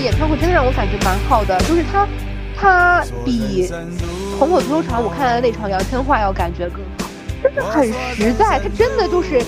[0.00, 2.08] 演唱会真的让我感觉蛮好的，就是他
[2.56, 3.70] 他比
[4.38, 7.10] 虹口足球场我看的那场杨千嬅要感觉更好，
[7.42, 9.40] 真的很实在，他真的就是。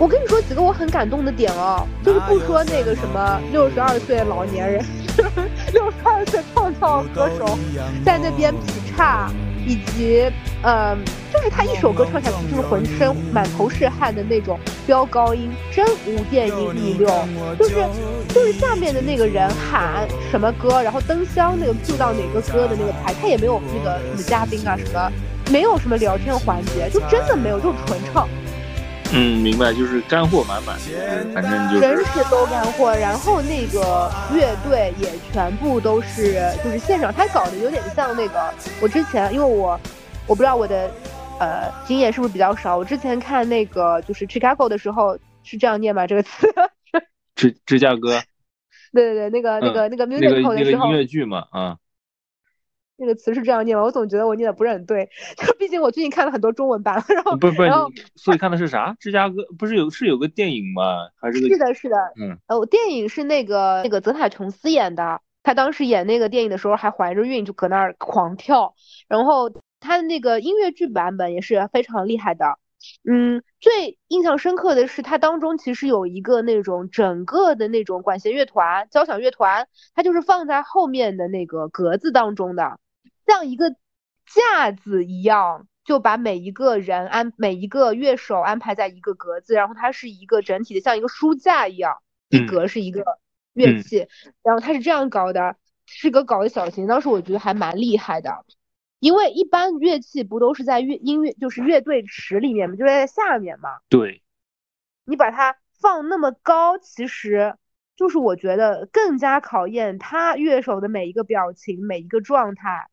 [0.00, 4.84] 我跟你说几个我很感动的点哦，就是不说那个什么六十二岁老年人，
[5.74, 7.58] 六十二岁唱跳歌手
[8.04, 9.28] 在那边劈叉，
[9.68, 10.24] 以及
[10.62, 10.98] 嗯，
[11.32, 17.06] 就是他一首歌唱下去就是浑身满头是汗的那种飙高音，真无电音一流。
[17.58, 17.74] 就是
[18.34, 25.12] 就是下面的那个人喊什么歌，然后灯箱那个就到哪个歌的那个台，他也没有那个什么嘉宾啊什么，
[25.52, 28.26] 没有什么聊天环节，就真的没有，就是纯唱。
[29.10, 30.78] 嗯，明白，就是干货满满，
[31.32, 32.94] 反正就是真是都干货。
[32.94, 39.80] 然后那个乐队也全部都是，就是现场他搞的有点像那个，我之前因为我
[40.26, 40.90] 我不知道我的
[41.40, 46.06] 呃经验是不是比较少，我之前看那个就是 Chicago 的时候是这样念吧？
[46.06, 46.46] 这个词？
[47.34, 48.20] 芝芝加哥。
[48.92, 50.86] 对对对，那个那个那个 musical 的时候。
[50.86, 51.76] 音乐剧嘛，啊。
[52.98, 53.84] 那个词是这样念吗？
[53.84, 57.62] 我总觉得我念的不是很对，就毕竟我最近看了很多中文版，然后不不，
[58.16, 58.96] 所以看的是啥？
[58.98, 61.08] 芝加哥不是有是有个电影吗？
[61.20, 68.74] 还是是的，是的，嗯，哦，电影是那个那个泽塔琼斯演的，他当时演那个电影的时候还怀着孕，就搁那儿狂跳，
[69.06, 72.58] 然后他的那个音乐剧版本也是非常厉害的，
[73.08, 82.80] 嗯，最印象深刻的是他当中其实有一个那种整个的那种管弦乐团、交响乐团，它就是放在后面的那个格子当中的。
[83.28, 83.76] 像一个
[84.24, 91.98] 架子一样，就把每一个人安每一个乐手安排在一个格子，然后它是一个整体的，像一个书架一样，
[92.30, 93.04] 一格是一个
[93.52, 94.08] 乐器，
[94.42, 96.86] 然后它是这样搞的，是个搞的小型。
[96.86, 98.46] 当时我觉得还蛮厉害的，
[98.98, 103.78] 因为一般乐器不都是在乐音乐就是乐队池里面嘛，就在下面嘛。
[103.90, 104.22] 对，
[105.04, 107.56] 你把它放那么高，其实
[107.94, 112.88] 就是我觉得更加考验他乐手的每一个表情，每一个状态。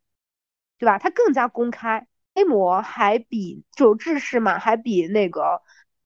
[0.77, 0.97] 对吧？
[0.99, 5.61] 它更加公开，规模还比就制式嘛，还比那个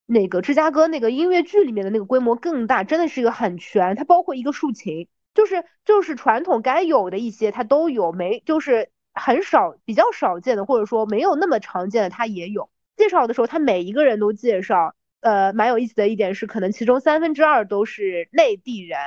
[0.06, 3.96] 那个芝加哥那个音乐剧里面的那个规模更大，真的是一个很全。
[3.96, 12.70] 它包括一个竖琴，就是就是传统该有的一些它都有，没就是很少比较少见的，或者说没有那么常见的它也有。
[12.96, 19.00] 介绍的时候，他每一个人都介绍，呃，蛮有意思的一点是，可能其中三分之二都是内地人。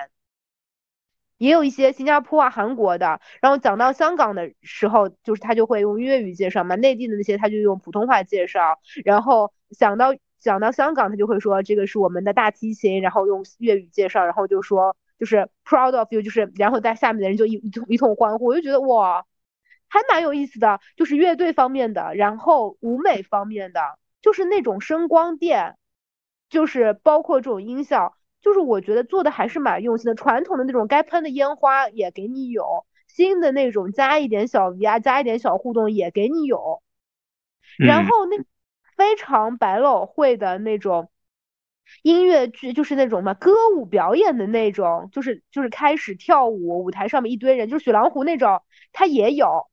[1.42, 19.26] 也有一些新加坡啊、韩国的，然后讲到香港的时候，就是他就会用粤语介绍嘛，内地的那些他就用普通话介绍，然后讲到讲到香港，他就会说这个是我们的大提琴，然后用粤语介绍，然后就说就是 proud of you，就是然后在下面的人就一一通一通欢呼，我就觉得哇，
[19.88, 23.80] 还蛮有意思的，就是乐队方面的，然后舞美方面的，
[24.20, 25.76] 就是那种声光电，
[26.48, 28.14] 就是包括这种音效。
[28.42, 36.82] 就是我觉得做的还是蛮用心的，传统的那种该喷的烟花也给你有，新的那种加一点小 V R，加一点小互动也给你有，
[37.78, 38.36] 然后那
[38.96, 41.10] 非常百老汇的那种
[42.02, 49.68] 音乐剧，就是那种嘛歌舞表演的那种，就是就是开始跳舞，舞台上面一堆人，就是雪狼湖那种，它也有，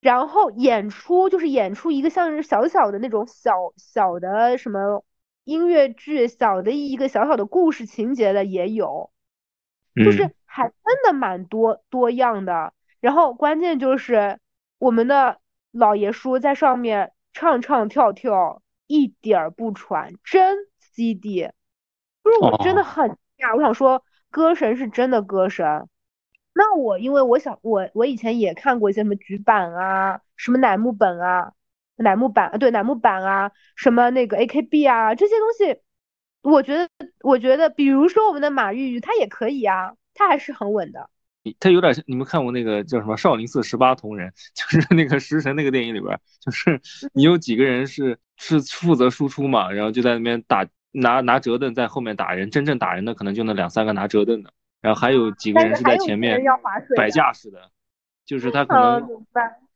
[0.00, 5.02] 然后演出就是演出一个像是小小的那种小小的什么。
[5.44, 9.10] 音乐剧小的一个小小的故事情节的也有，
[9.94, 12.72] 就是还真的蛮多多样的。
[13.00, 14.38] 然后关键就是
[14.78, 15.40] 我们的
[15.72, 21.50] 老爷叔在上面唱唱跳跳，一点儿不喘，真 CD。
[22.22, 25.88] 不是我真的很惊讶，我想说歌神是真的歌神。
[26.54, 31.54] 那我因为我想我我以前也看过一些什么局版啊，什么乃木本啊。
[31.96, 35.80] 乃木坂啊，对乃木坂啊，什么那个 A K B 啊，这些东西，
[36.42, 36.88] 我觉得，
[37.20, 41.08] 我觉得，比如说我们的马玉玉，他也可以啊，他还是很稳的。
[41.58, 46.80] 他有点像你们看过那个叫什么《少林寺十八铜人》， 就是那个食神那个电影里边，就是
[47.12, 56.40] 你有几个人是是负责输出嘛，然后就在那边打拿拿折凳在后面打人，真正打人的可能就那两三个拿折凳的，然后还有几个人是在前面
[56.96, 57.70] 摆架势的，
[58.24, 59.26] 就是他可能。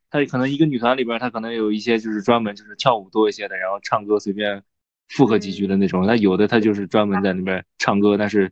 [0.09, 4.63] 他可能一个女团里边，他可能有一些就是专门就是跳舞多一些的，然后唱歌随便
[5.09, 6.07] 附和几句的那种。
[6.07, 8.51] 他有的他就是专门在那边唱歌，但是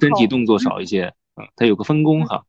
[0.00, 1.12] 身体动作少一些。
[1.36, 2.44] 嗯，他有个分工哈。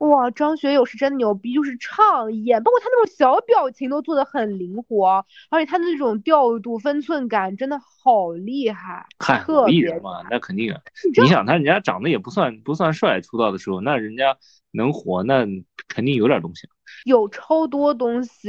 [0.00, 9.06] 哇，张学友是真牛逼，就是唱演，包括他那种小表情都做的很灵活，而且他的那种调度分寸感真的好厉害。
[9.18, 10.80] 嗨，艺人嘛，那肯定啊。
[11.20, 14.34] 你想他人家长得也不算不算帅，出道的时候，那人家
[14.70, 15.46] 能火，那
[15.86, 16.66] 肯定有点东西。
[17.04, 18.48] 有超多东西，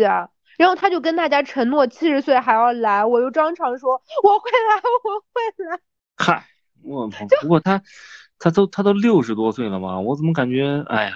[0.58, 5.80] 然后他就跟大家承诺七十岁还要来，我又当场说我会来，我会来。
[6.16, 6.46] 嗨，
[6.84, 7.10] 我
[7.42, 7.82] 不过他
[8.42, 11.14] 他都他都六十多岁了嘛，我怎么感觉哎呀，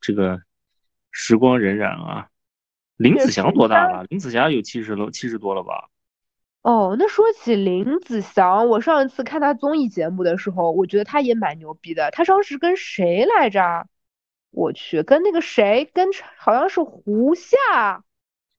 [0.00, 0.42] 这个
[1.12, 2.28] 时光荏苒啊。
[2.96, 4.04] 林子祥多大了？
[4.10, 5.88] 林子祥有七十多七十多了吧？
[6.62, 12.10] 哦，那说起林子祥，我上一次看他综艺节目的时候，我觉得他也蛮牛逼的。
[12.10, 13.86] 他当时跟谁来着？
[14.50, 16.08] 我去，跟那个谁，跟
[16.38, 18.02] 好像是胡夏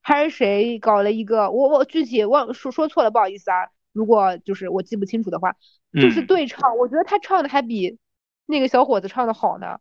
[0.02, 1.52] 还是谁搞了一个？
[1.52, 3.68] 我我具体忘说说错了，不好意思啊。
[4.00, 5.58] 如果就是我记不清楚的话，
[5.92, 7.98] 就是对唱，我觉得他唱的还比
[8.46, 9.80] 那个小伙子唱的好呢。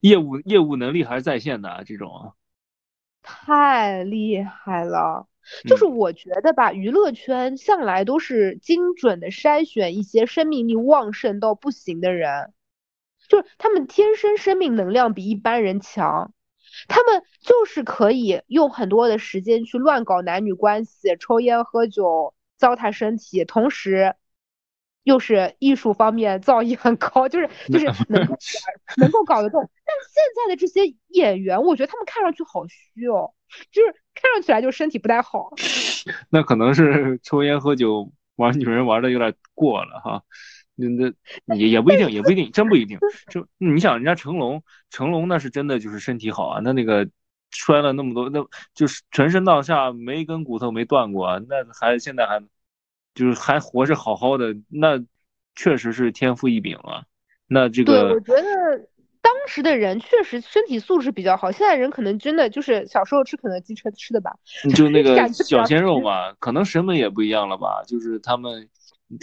[0.00, 2.32] 业务业务能力还是在线的这种，
[3.20, 5.28] 太厉害了。
[5.66, 12.54] 就是我觉得吧，娱乐圈向来都是精准的筛选一些生命力旺盛到不行的人，
[13.28, 16.32] 就是他们天生生命能量比一般人强，
[16.86, 24.14] 他们就是可以用很多的时间去乱搞男女关系、抽烟喝酒、糟蹋身体，同时
[25.04, 28.36] 又是艺术方面造诣很高，就是 就是能够
[28.98, 29.62] 能够搞得动。
[29.62, 33.32] 但现在的这些演员，我觉得他们看上去好虚哦，
[33.72, 33.94] 就是。
[34.20, 35.48] 看上去来就身体不太好，
[36.28, 40.24] 那可能是抽烟喝酒玩女人玩的有点过了哈，
[40.74, 40.88] 那
[41.44, 42.98] 那也也不一定，也不一定，真不一定。
[43.30, 47.08] 就你想，人家成龙，成龙那是真的就是身体好啊，那那个
[47.50, 52.42] 摔了那么多，那就是全身上下没一根骨头没断过啊，那还现在还
[53.14, 54.98] 就是还活着好好的，那
[55.54, 57.04] 确实是天赋异禀啊。
[57.46, 58.88] 那这个，对，我觉得。
[59.20, 64.32] 当时的人确实身体素质比较好，现在人可能真的就是小时候吃肯德基吃吃的吧，
[64.74, 68.70] 就那个 小鲜肉嘛，可能审美也不一样了吧，就是他们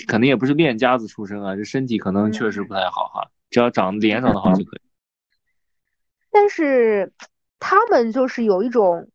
[0.06, 4.82] 肯定也不是练家子出身啊，这身体可能确实不太好哈，只要长脸长得好就可以。
[6.30, 7.12] 但是
[7.60, 9.10] 他们就是有一种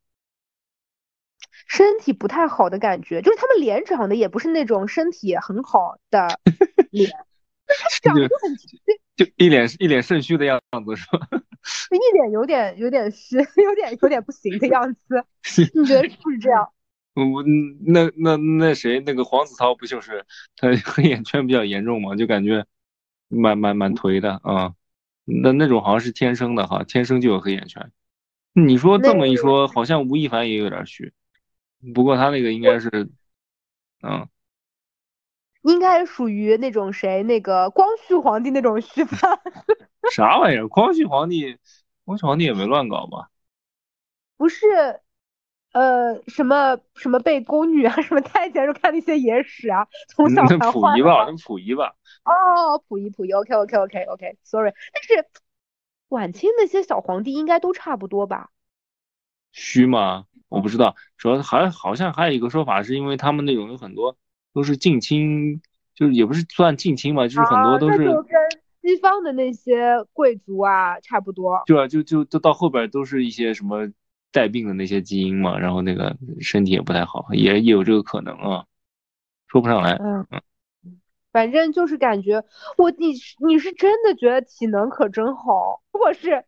[1.66, 6.40] 身体不太好的感觉，就是他们脸长得也不是那种身体很好的
[6.90, 7.10] 脸，
[7.66, 8.56] 他长得就很。
[9.16, 11.28] 就一脸一脸肾虚的样子是吧？
[11.92, 15.24] 一脸有点有点虚， 有点有点不行的样子。
[15.74, 16.72] 你觉得是不是这样？
[17.14, 17.42] 我
[17.86, 20.24] 那那那谁那个黄子韬不就是
[20.56, 22.16] 他黑眼圈比较严重嘛？
[22.16, 22.64] 就感觉
[23.28, 24.72] 蛮蛮蛮颓的啊。
[25.26, 27.92] 那那种好像是天生的哈，天生就有黑眼圈。
[28.66, 31.12] 你说这么一说，好像吴亦凡也有点虚，
[31.94, 32.88] 不过他那个应该是
[34.02, 34.28] 嗯。
[35.62, 39.18] 应该属于那种谁，那个光绪皇帝那种虚 吧？
[40.10, 40.66] 啥玩意儿？
[40.68, 41.58] 光绪皇帝，
[42.04, 43.28] 光绪皇帝也没乱搞吧？
[44.38, 44.66] 不是，
[45.72, 51.94] 呃，什么什么被宫女啊，什么太监，就看那些野史啊，从小那溥仪吧，那溥仪吧。
[52.24, 55.26] 哦，溥仪，溥仪，OK OK OK OK，Sorry，但是
[56.10, 58.50] 晚清那些小皇帝应该都差不多吧？
[59.50, 60.26] 虚吗？
[60.48, 64.16] 我不知道，主要还好像还有一个说法，是因为他们那种有很多。
[64.52, 65.62] 都是近亲，
[65.94, 68.16] 就是也不是算近亲嘛，就是很多都是跟
[68.82, 71.62] 西方的那些贵族啊差不多。
[71.66, 73.88] 对啊，就就就到后边都是一些什么
[74.32, 78.64] 带病的那些基因嘛，然后那个身体也不太好，也有这个可能啊，
[79.46, 79.92] 说不上来。
[79.92, 80.42] 嗯嗯，
[81.32, 82.44] 反正就是感觉
[82.76, 83.14] 我你
[83.46, 86.44] 你是真的觉得体能可真好，如果是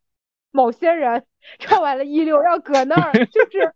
[0.51, 1.25] 某些人
[1.59, 3.73] 唱完了一流要搁那儿，就是。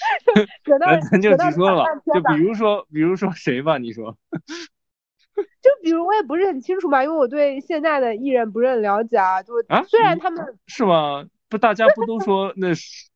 [0.64, 4.16] 搁那儿，咱就直说了，就比如说，比如说谁吧，你说，
[5.36, 9.42] 就比如我也不是很清楚嘛，因为我对现在的艺人不是很了解啊。
[9.42, 11.26] 就啊，虽然他们是吗？
[11.50, 13.10] 不，大家不都说那是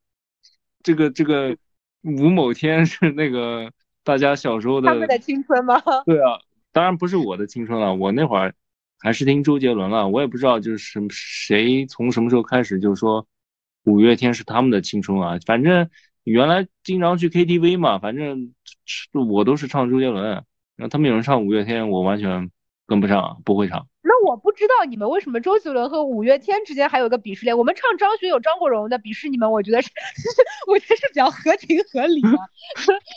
[0.82, 1.56] 这个这个
[2.02, 3.70] 吴某天是那个
[4.02, 5.80] 大家小时候的他们的青春吗？
[6.04, 6.38] 对啊，
[6.74, 8.54] 当然不是我的青春了，我那会儿
[8.98, 13.26] 还是听周杰伦了，我也不知道就是谁从什么时候开始就说
[13.84, 15.88] 五月天是他们的青春啊，反正。
[16.24, 18.54] 原来经常去 KTV 嘛，反正
[19.28, 20.24] 我都是唱周杰伦，
[20.74, 22.50] 然后他们有人唱五月天，我完全
[22.86, 23.86] 跟不上，不会唱。
[24.24, 27.58] 那我不知道你们为什么周杰伦和五月天之间还有个鄙视链。
[27.58, 29.90] 我们唱张学友、张国荣的鄙视你们，我觉得是，
[30.66, 32.28] 我觉得是比较合情合理的。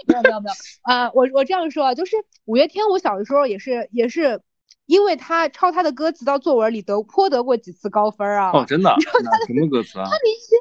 [0.08, 4.42] 没有没有没有啊，我我这样说啊，就是五月天，我小的时候也是也是，
[4.86, 8.52] 因为他抄他的歌词到作文里得颇得过几次高分啊。
[8.52, 8.94] 哦，真的？
[8.98, 10.04] 你知道他的什么歌词啊？
[10.04, 10.56] 他的一些。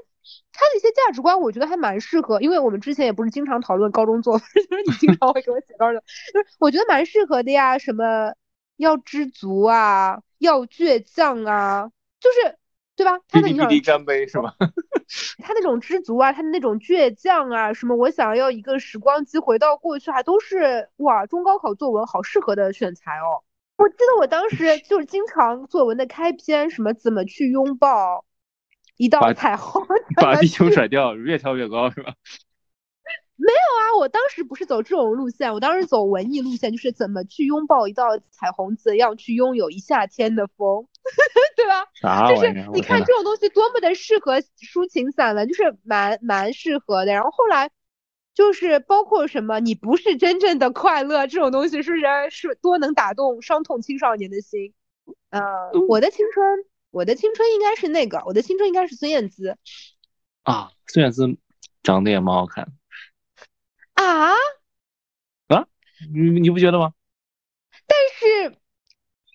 [0.58, 7.76] 他的一些价值观，我觉得还蛮适合，因为我们之前也不是经常讨论高中作文，就是你经常会给我写稿的，就是我觉得蛮适合的呀。
[7.76, 8.32] 什么
[8.78, 11.90] 要知足啊，要倔强啊，
[12.20, 12.56] 就是
[12.96, 13.18] 对吧？
[13.28, 14.54] 他的那种干杯是吧？
[15.42, 23.44] 他那种知足啊，他的那种倔强啊，什么我想要一个时光机回到过去啊，都是哇，中高考作文好适合的选材哦。
[23.76, 28.24] 我记得我当时就是经常作文的开篇，什么怎么去拥抱。
[28.98, 29.86] 一道彩虹，
[30.22, 32.14] 把地球甩掉，越跳越高是吧？
[33.44, 40.86] 啊，我当时不是走这种路线，我当时走文艺路线，就是怎么去拥抱一道彩虹，怎样去拥有一夏天的风，
[41.56, 41.84] 对吧？
[41.94, 42.70] 啥就是玩意儿？
[42.72, 47.12] 你看这种东西多么的适合抒情散文，就是蛮蛮适合的。
[47.12, 47.70] 然后后来
[48.34, 54.72] 就是包括什么，你不是真正的快乐这种东西，是不是是多能打动伤痛青少年的心？
[55.30, 55.42] 呃，
[55.88, 59.56] 我的青春，我的青春应该是那个，我的青春应该是孙燕姿
[60.42, 61.36] 啊，孙燕姿
[61.82, 62.72] 长得也蛮好看的。
[64.06, 65.66] 啊，
[66.12, 66.92] 你你不觉得吗？
[67.86, 68.56] 但是，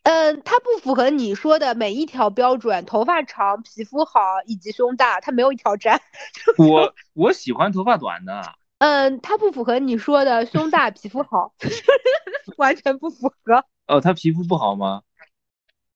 [0.04, 6.00] 嗯，它不符合你说的每一条标准，头发长、皮肤好以及胸大，它没有一条沾。
[6.58, 8.42] 我我喜欢头发短的。
[8.80, 11.54] 嗯，它不符合你说的胸大、皮肤好，
[12.58, 13.64] 完全不符合。
[13.88, 15.04] 哦，她皮肤不好吗？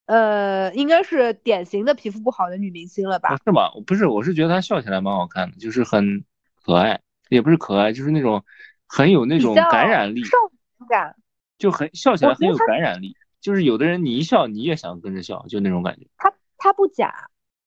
[0.05, 3.34] 呃，应该是典型的皮肤不好的女明星了吧？
[3.34, 3.72] 哦是吗？
[3.74, 6.24] 我不是，我是觉得她笑起来蛮好看的，就是很
[6.63, 8.44] 可爱，也不是可爱，就是那种
[8.88, 10.38] 很有那种感染力，少
[10.79, 11.15] 女感。
[11.58, 13.15] 就很笑起来很有感染力。
[13.39, 17.13] 就是有的人你一笑，你也想跟着笑，就那种感觉他他不假，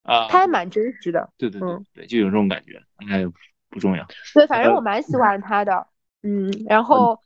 [0.03, 0.27] 啊。
[0.29, 1.31] 他还蛮真实的。
[1.39, 3.25] 对对对嗯对，就有这种感觉，应该，
[3.71, 4.05] 不重要。
[4.35, 5.87] 对，反正呃我蛮喜欢他的。
[6.23, 7.21] 嗯，然后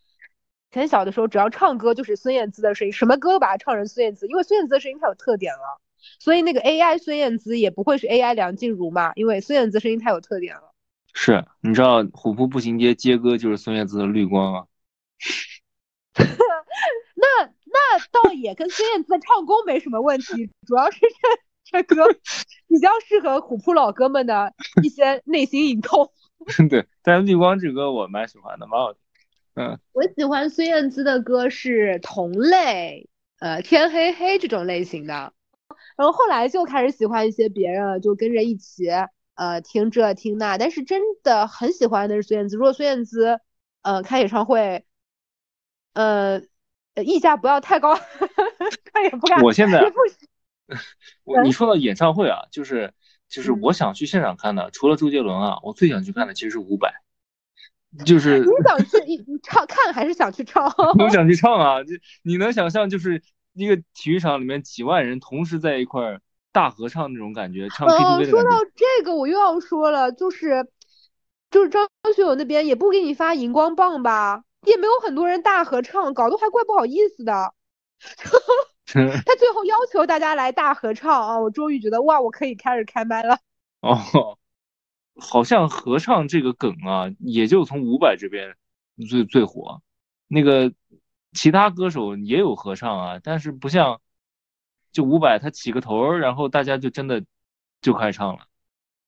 [0.70, 5.80] 以前小的时候，只要唱歌就是孙燕姿的声音，什么歌都把它唱成孙燕姿，因为孙燕姿的声音太有特点了。
[6.18, 10.71] 所以那个 AI 孙燕姿也不会是 AI 梁静茹嘛，因为孙燕姿声音太有特点了。
[11.12, 14.66] 是，你知道虎扑步行街接歌就是孙燕姿的《绿光》啊。
[17.14, 22.12] 那那倒也跟孙燕姿的唱功没什么问题，主要是这这歌
[22.68, 24.52] 比较适合虎扑老哥们的
[24.82, 26.10] 一些内心隐痛。
[26.68, 29.00] 对，但是《绿光》这歌我蛮喜欢的，蛮好听。
[29.54, 35.32] 嗯，我喜欢孙燕姿的歌是同类，呃，天黑黑这种类型的，
[35.96, 38.88] 然后后来就开始喜欢一些别人了，就跟着一起
[39.34, 42.56] 呃听这听那，但是真的很喜欢的是孙燕姿。
[42.56, 43.40] 如果孙燕姿
[43.82, 44.84] 呃开演唱会，
[45.94, 46.40] 呃
[46.94, 47.94] 呃溢价不要太高，
[48.92, 49.82] 他也不敢，我现在
[51.24, 52.92] 我你说到演唱会啊，就是
[53.28, 56.92] 就是嗯我想去现场看的，除了周杰伦啊，我最想去看的其实是伍佰，
[58.06, 60.64] 就是你想去你你唱看还是想去唱？
[60.98, 61.90] 我想去 唱啊，就
[62.22, 63.22] 你能想象就是
[63.54, 66.20] 一个体育场里面几万人同时在一块儿
[66.52, 68.50] 大合唱那种感觉，唱嗯，KTV 的说到。
[68.76, 70.68] 这个，我又要说了，就是
[71.50, 77.54] 就是张学友那边也不给你发荧光棒吧，也没有很多人大合唱，搞得还怪不好意思的。
[78.84, 83.38] 他最后要求大家来大合唱啊，我终于觉得哇，我可以开始开麦了。
[83.80, 84.36] 哦，
[85.16, 88.54] 好像合唱这个梗啊，也就从伍佰这边
[89.08, 89.80] 最最火，
[90.28, 90.72] 那个
[91.32, 94.00] 其他歌手也有合唱啊，但是不像
[94.92, 97.24] 就伍佰他起个头儿，然后大家就真的
[97.80, 98.42] 就开始唱了，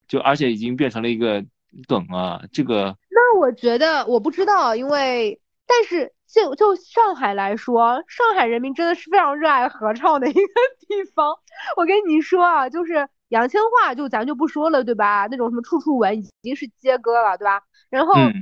[0.08, 1.44] 就而且已经变成了一个
[1.86, 10.40] 梗啊，这个那我觉得我不知道，因为但是就就上海来说，上海人民真的是非常热爱合唱的一个
[10.88, 11.36] 地方。
[11.76, 15.26] 我跟你说啊，就是杨千嬅，就咱就不说了，对吧？
[15.30, 17.62] 那种什么处处吻已经是接歌了，对吧？
[17.90, 18.32] 然后，嗯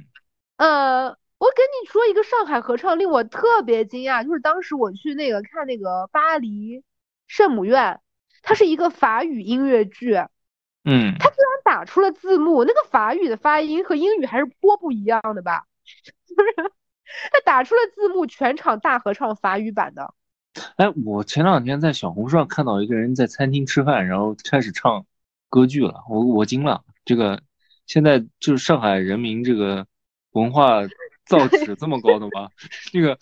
[0.57, 1.09] 呃，
[1.39, 6.83] 我跟你说一个上海合唱令我特别惊讶，就是当时我去那个看那个巴黎
[7.33, 7.99] 圣母院，
[8.43, 10.17] 它是一个法语音乐剧，
[10.85, 15.65] 嗯，它居然打出了字幕，那个法语的发音和英语还是波不一样的吧？
[16.29, 16.71] 就是
[17.33, 20.13] 他打出了字幕，全场大合唱法语版的。
[20.77, 25.07] 哎，我前两天在小红书上看到一个人在餐厅吃饭，然后开始唱
[25.49, 26.85] 歌剧了，我我惊了。
[27.07, 27.41] 这个
[27.87, 29.87] 现在就是上海人民这个
[30.33, 30.83] 文化
[31.25, 32.51] 造诣这么高的吗？
[32.93, 33.19] 这个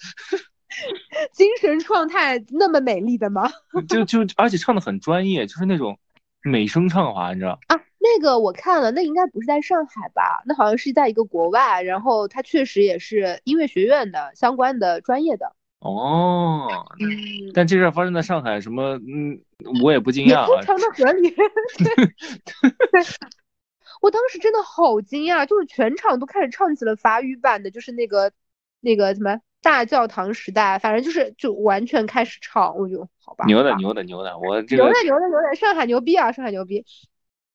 [1.32, 3.50] 精神状态那么美丽的吗？
[3.88, 5.98] 就就而且唱的很专业，就是那种
[6.42, 7.58] 美声唱法，你知道？
[7.68, 10.42] 啊，那个我看了，那应该不是在上海吧？
[10.46, 15.54] 那好像是在一个国外，然后他确实也是音乐学院的相关的专业的。
[15.80, 16.68] 哦，
[17.00, 19.40] 嗯，但这事儿发生在上海，什么嗯，
[19.82, 20.60] 我也不惊讶啊。
[20.60, 21.34] 非常的 合理。
[24.02, 28.30] 我当时真的好惊讶，就是全场都开始唱起了法语版的，就是那个
[28.80, 36.84] 那个什么大教堂时代，反正就是就完全开始唱，我就好吧，牛的牛的牛的，我这个牛的牛的牛的，上海牛逼啊，上海牛逼。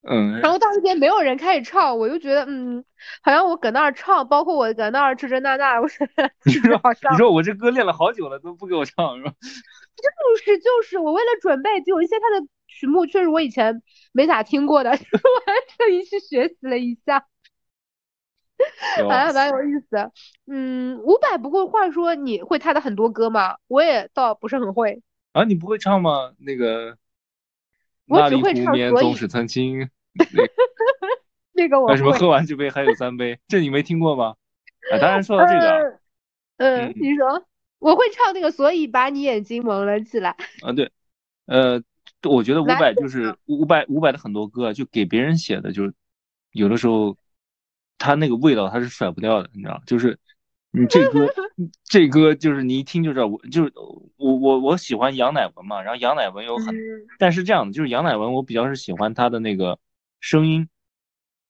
[0.07, 2.85] 嗯，然后到那边没有人开始唱，我就觉得嗯，
[3.23, 6.05] 好像我搁那儿唱，包括我搁那儿这这那那，我说
[6.43, 9.33] 你说好像你说我这歌练了好久了都不给我唱是吧？
[9.41, 13.81] 就是就是我为了准备，就有一些他的曲目确实我以前
[14.11, 17.25] 没咋听过的，我还特意去学习了一下，
[18.99, 20.11] 有还蛮有意思的。
[20.47, 23.57] 嗯，伍佰不过话说你会他的很多歌吗？
[23.67, 25.01] 我也倒不是很会。
[25.33, 26.33] 啊，你不会唱吗？
[26.37, 26.97] 那个
[28.07, 29.89] 我只会唱所以面总是曾经，
[31.53, 32.13] 那个 我为什么。
[32.13, 33.39] 喝完这杯还有三杯？
[33.47, 34.35] 这你没听过吗？
[34.91, 35.99] 啊，当然说到这个，
[36.57, 37.45] 嗯，嗯你说
[37.79, 40.29] 我会唱那个，所以把你眼睛蒙了起来。
[40.61, 40.91] 啊对，
[41.47, 41.81] 呃，
[42.23, 45.93] 我觉得伍佰就是伍佰伍佰的很多歌啊，就给别人写的，就是
[46.51, 47.17] 有的时候
[47.97, 50.17] 他那个味道他是甩不掉的，你知道，就是
[50.71, 51.27] 你这歌
[51.85, 53.71] 这歌就是你一听就知道，我就是
[54.17, 57.07] 我我我喜欢杨乃文嘛，然后杨乃文有很，嗯。
[57.17, 59.79] 但是这样的就是杨乃文我比较是喜欢他的那个
[60.19, 60.67] 声音，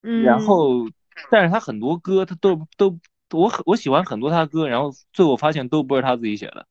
[0.03, 0.87] 嗯，然后
[1.31, 2.99] 但是他很多歌他都都
[3.31, 6.67] 我很我喜欢很多他歌，然后最后发现都不是他自己写的，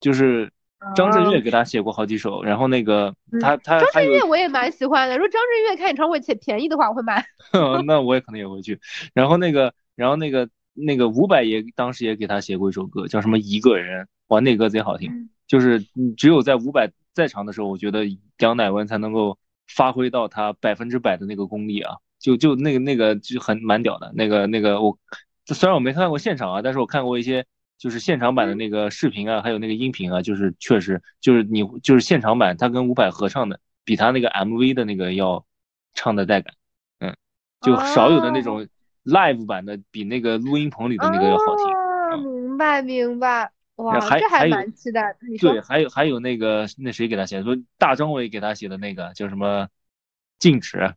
[0.00, 0.52] 就是
[0.94, 7.24] 张震岳给他写过好几首，然后那个他他张震岳我也蛮喜欢的，如果张震岳开演唱会且便宜的话，我会买。
[7.86, 8.80] 那我也可能也会去。
[9.14, 15.10] 然后那个，然后那个那个伍佰也当时也给他写过一首歌，叫什么一个人，哇，那歌贼好听。
[15.12, 18.04] 嗯就是嗯只有在伍佰在场的时候，我觉得
[18.38, 24.12] 杨乃文才能够发挥到他百分之百的那个功力啊，就就那个那个就很蛮屌的。
[24.14, 24.98] 那个那个我
[25.46, 27.46] 虽然我没看过现场啊，但是我看过一些
[27.78, 35.46] 就是现场版的那个视频啊，还有那个音频啊，就是确实就是你就是现场版他跟伍佰合唱的，比他那个 MV 的那个要
[35.94, 36.54] 唱的带感，
[36.98, 37.16] 嗯，
[37.60, 38.66] 就少有的那种
[39.04, 41.66] live 版的比那个录音棚里的那个要好听。
[41.66, 45.18] 哦，明白明白，哇，还这还蛮期待的。
[45.38, 49.68] 对，还有还有那个那谁给他写的，说大张伟给他写的那个叫什么
[50.38, 50.94] 禁止，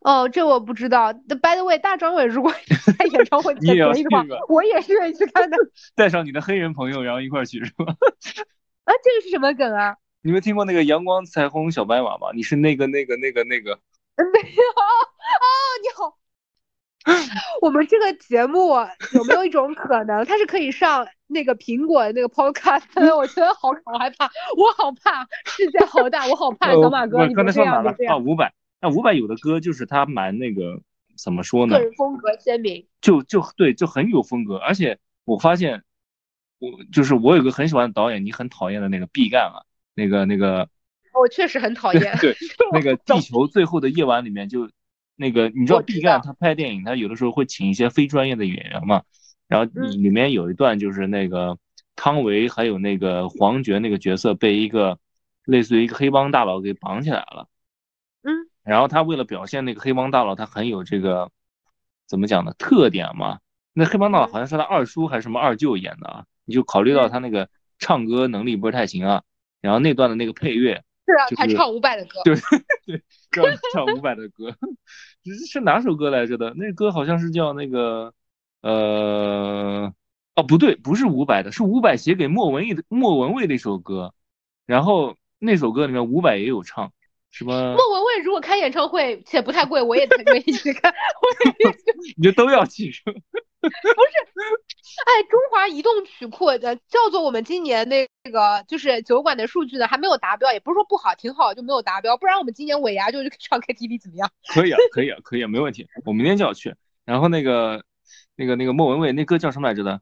[0.00, 1.12] 哦，这我不知道。
[1.12, 2.50] By the way，大张伟如果
[2.98, 5.56] 开演唱会 你也要去吧，我也是愿意去看的。
[5.94, 7.84] 带上你的黑人朋友，然后一块去是吧？
[8.84, 9.96] 啊，这个是什么梗啊？
[10.22, 12.28] 你们听过那个阳光彩虹小白马吗？
[12.34, 13.78] 你是那个那个那个那个，
[14.16, 14.82] 没有哦，
[15.82, 16.16] 你好。
[17.62, 18.74] 我们这个节目
[19.14, 22.82] 有没有一种可能，它是可以上那个苹果的那个 Podcast？
[23.16, 26.68] 我觉得好好害怕，我好怕，世界好大，我好怕。
[26.68, 28.50] 呃小马哥，我你刚才说哪了啊，伍佰。
[28.80, 30.80] 那伍佰有的歌就是他蛮那个
[31.22, 31.84] 怎么说呢个？
[31.84, 32.86] 人风格鲜明。
[33.00, 34.56] 就就对，就很有风格。
[34.56, 35.82] 而且我发现，
[36.58, 40.68] 我就是我有个很喜欢的导演，你很讨厌的那个毕赣啊，那个那个
[41.12, 42.16] 我确实很讨厌。
[42.20, 42.34] 对，
[42.72, 44.70] 那个《地球最后的夜晚》里面就
[45.16, 49.02] 那个，你知道毕赣他拍电影，他有的时候会请一些非专业的演员嘛，
[49.48, 51.58] 然后嗯里面有一段就是那个
[51.96, 54.98] 汤唯还有那个黄觉那个角色被一个
[55.44, 57.59] 类似于一个黑帮大佬给绑起来了，嗯，
[58.70, 61.28] 然后他为了表现那个黑帮大佬他很有这个
[62.06, 63.40] 怎么讲呢特点嘛，
[63.72, 67.48] 那黑帮大佬嗯好像是他二叔还是什么二舅演的啊，你就考虑到他那个
[67.80, 69.24] 唱歌能力不是太行啊，
[69.60, 70.84] 然后那段的那个配乐。
[71.10, 72.22] 是啊他唱伍佰的歌。
[72.22, 72.36] 对
[72.86, 73.02] 对，
[73.32, 74.56] 唱唱伍佰的歌，
[75.26, 76.54] 是是哪首歌来着的？
[76.54, 78.14] 那歌好像是叫那个
[78.60, 79.92] 呃
[80.36, 84.14] 哦不对，不是伍佰的，是伍佰写给莫文蔚的莫文蔚的一首歌，
[84.64, 86.92] 然后那首歌里面伍佰也有唱，
[87.30, 90.92] 什么莫文蔚如果开演唱会且不太贵，我也很愿意去看。
[92.16, 93.12] 你就都要去是吧？
[95.06, 104.30] 哎，中华移动曲库的叫做我们今年那个就是酒馆的数据呢还没有达标，也不是说不好，挺好就没有达标，不然我们今年尾牙就去唱 KTV 怎么样？
[104.52, 106.74] 可以啊，可以啊，可以啊，没问题，我明天就要去。
[107.04, 107.84] 然后那个
[108.34, 110.00] 那个那个莫文蔚那歌叫什么来着的？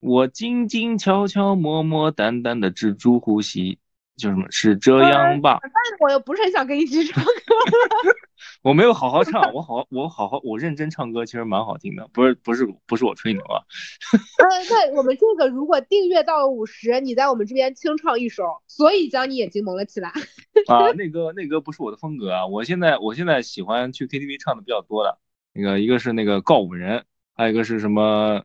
[0.00, 3.78] 我静静悄悄默默淡淡的止住呼吸，
[4.20, 4.46] 叫什么？
[4.50, 5.58] 是这样吧？
[5.62, 7.30] 但是我又不是很想跟你一起唱歌。
[8.62, 13.64] 我没有好好唱，我好我好好我认真唱歌，其实蛮好听的，不是不是不是我吹牛啊。
[14.38, 20.10] 呃，那我们这个如果订阅到了五十，你在我们这边清唱一首，所以将你眼睛蒙了起来。
[20.68, 25.18] 啊，那歌那歌不是我的风格啊，我现在我现在喜欢去 KTV 唱的比较多的，
[25.54, 27.04] 那个一个是那个告五人，
[27.34, 28.42] 还有一个是什么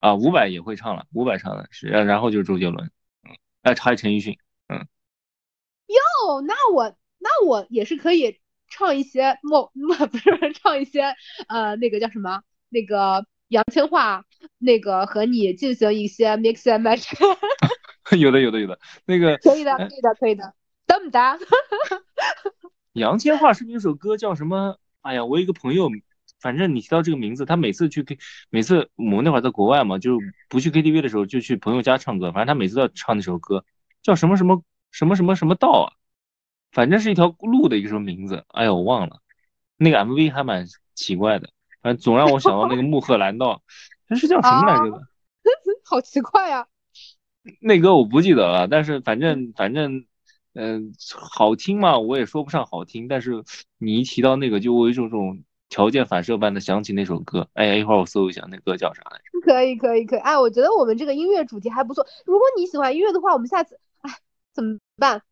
[0.00, 2.90] 啊，伍佰也会唱了，伍佰唱的是，然然后就是周杰伦，
[3.24, 4.38] 嗯，哎，还有陈奕迅，
[5.94, 11.14] 哦，那我那我也是可以唱一些莫莫不是唱一些
[11.48, 14.22] 呃那个叫什么那个杨千嬅
[14.58, 17.12] 那个和你进行一些 mix and match，
[18.16, 20.54] 有的有的有的，那个 可以的，可以的，可以的，
[20.86, 21.38] 得不得？
[22.94, 24.78] 杨千嬅是不是有首歌叫什么？
[25.02, 25.90] 哎呀，我有一个朋友，
[26.40, 28.18] 反正你提到这个名字，他每次去 K，
[28.50, 33.64] 每次我们那会儿在国外嘛，就不去 KTV 的时候就去朋友家唱歌，反正他每次都要唱那首歌，
[34.02, 35.92] 叫什么什么什么什么什么道啊，
[36.72, 39.20] 反正是一条路的一个什么名字，哎呀，我忘了。
[39.76, 41.48] 那个 MV 还蛮奇怪的，
[41.82, 43.62] 反正总让我想到那个穆赫兰道，
[44.08, 45.02] 这是叫什么来着的？
[45.84, 46.66] 好奇怪啊！
[47.60, 50.04] 那歌我不记得了，但是反正反正，
[50.54, 53.42] 嗯、好听嘛，我也说不上好听，但是
[53.78, 57.48] 你一提到那个，就我有一种这种条件反射般的想起那首歌。
[57.54, 59.40] 哎呀，一会儿我搜一下那歌叫啥来着？
[59.42, 60.18] 可以，可以，可以。
[60.20, 62.06] 哎，我觉得我们这个音乐主题还不错。
[62.26, 63.80] 如果你喜欢音乐的话，我们下次，哎，
[64.54, 65.22] 怎么办？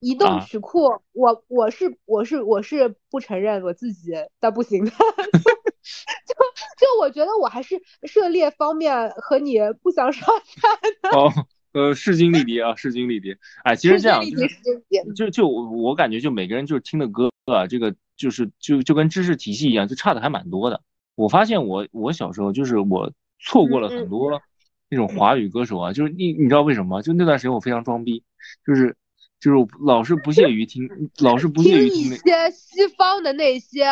[0.00, 6.34] 移动啊曲库，我我是我是我是不承认我自己的不行的， 就
[6.78, 11.16] 就我觉得我还是涉猎方面和你不相上下的。
[11.18, 11.32] 哦，
[11.72, 13.34] 呃，势均力敌啊，势均力敌。
[13.64, 20.82] 哎，其实这样就是就就我感觉就每个人就是听的歌啊，这个就是就就跟知识体系一样，就差的还蛮多的。
[21.14, 24.42] 我发现我我小时候就是我错过了很多
[24.88, 27.02] 那种华语歌手啊，就是你你知道为什么吗？
[27.02, 28.22] 就那段时间我非常装逼，
[28.66, 28.96] 就是
[29.40, 30.88] 就是老是不屑于听，
[31.20, 33.84] 老是不屑于听一些西方的那些。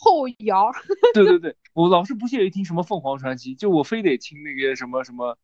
[0.00, 0.70] 后摇，
[1.12, 5.36] 对对对，我老是不屑于听什么凤凰传奇，就我非得听那个什么什么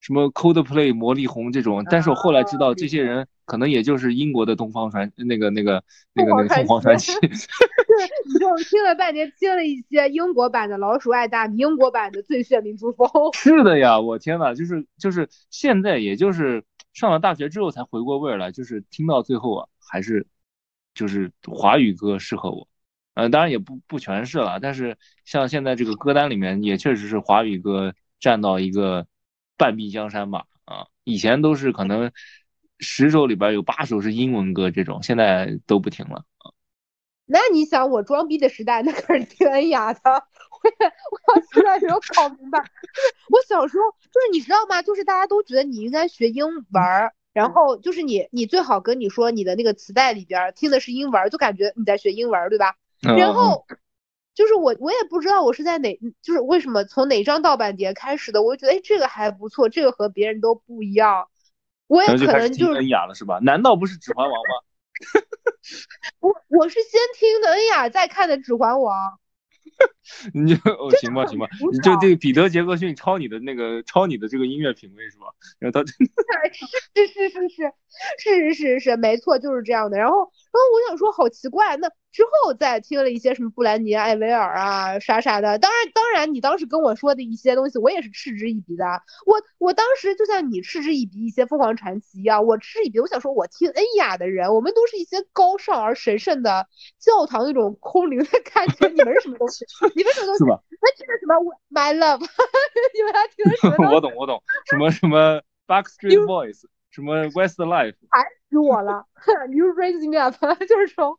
[0.00, 1.82] 什么 Coldplay、魔力红这种。
[1.90, 7.12] 但是我后来知道，这些人可能也就是英国的东方传那个那个那个那个凤凰传奇。
[7.20, 7.28] 对，
[8.26, 13.08] 你就听了半天，听了一些英国版的老鼠爱大米，英国版的最炫民族风。
[13.34, 20.26] 是的呀，我天呐，就是就是现在，也就是上了大学之后才回过味儿来，就是听到最后啊，还是
[20.94, 22.66] 就是华语歌适合我。
[23.14, 29.06] 呃，当然也不不全是了，但是像现在这个歌单里面也确实是华语歌占到一个
[29.58, 30.44] 半壁江山吧。
[30.64, 32.10] 啊，以前都是可能
[32.82, 36.52] 十首里边有八首是英文歌这种，现在都不听了啊。
[37.24, 42.58] 那你想我装逼的时代，那可是听恩雅的， 我也我到现在没有搞明白。
[43.30, 44.82] 我小时候就是你知道吗？
[44.82, 46.82] 就是大家都觉得你应该学英文。
[47.32, 52.74] 然后就是你，你最好跟你说你的那个磁带里边听的是英文，就感觉你在学英文，对吧？
[53.00, 53.64] 然后
[54.34, 61.26] 就是我，我也不知道我是在哪，就是为什么从哪张盗版碟开始的，我就觉得哎，这个还不错，这个和别人都不一样。
[61.86, 63.38] 我也可能就是恩雅了，是吧？
[63.42, 64.54] 难道不是指环王吗？
[66.20, 69.18] 我我是先听的恩雅，再看的指环王。
[70.34, 75.26] 你就哦，行吧，行吧，你就这个彼得杰克逊抄你的那个抄你的这个音乐品味是吧？
[75.58, 77.72] 然后他是是是是是
[78.18, 79.98] 是是是是没错，就是这样的。
[79.98, 81.88] 然后然后我想说，好奇怪，那。
[82.12, 85.58] 之后再听了一些什么布兰妮、艾薇儿啊，啥啥的。
[85.58, 88.84] 当然，当然，你当时跟我说的一些东西，我也是嗤之以鼻的。
[89.24, 93.00] 我我当时就像你嗤之以鼻一些凤凰传奇一样，我嗤之以鼻。
[93.00, 96.66] 我想说，我听恩雅的人，我们都是一些高尚而神圣的
[97.00, 98.88] 教堂那种空灵的感觉。
[98.88, 99.64] 你们是什么东西？
[99.96, 100.44] 你们什么东西？
[100.44, 101.34] 那听的什么
[101.70, 102.20] ？My love？
[102.20, 103.94] 你们听的什么？
[103.94, 104.42] 我 懂，我懂。
[104.68, 106.60] 什么什么 Backstreet Boys？
[106.90, 107.94] 什么 Westlife？
[108.10, 109.06] 烦死我了
[109.50, 111.16] ！You raise me up，就是说。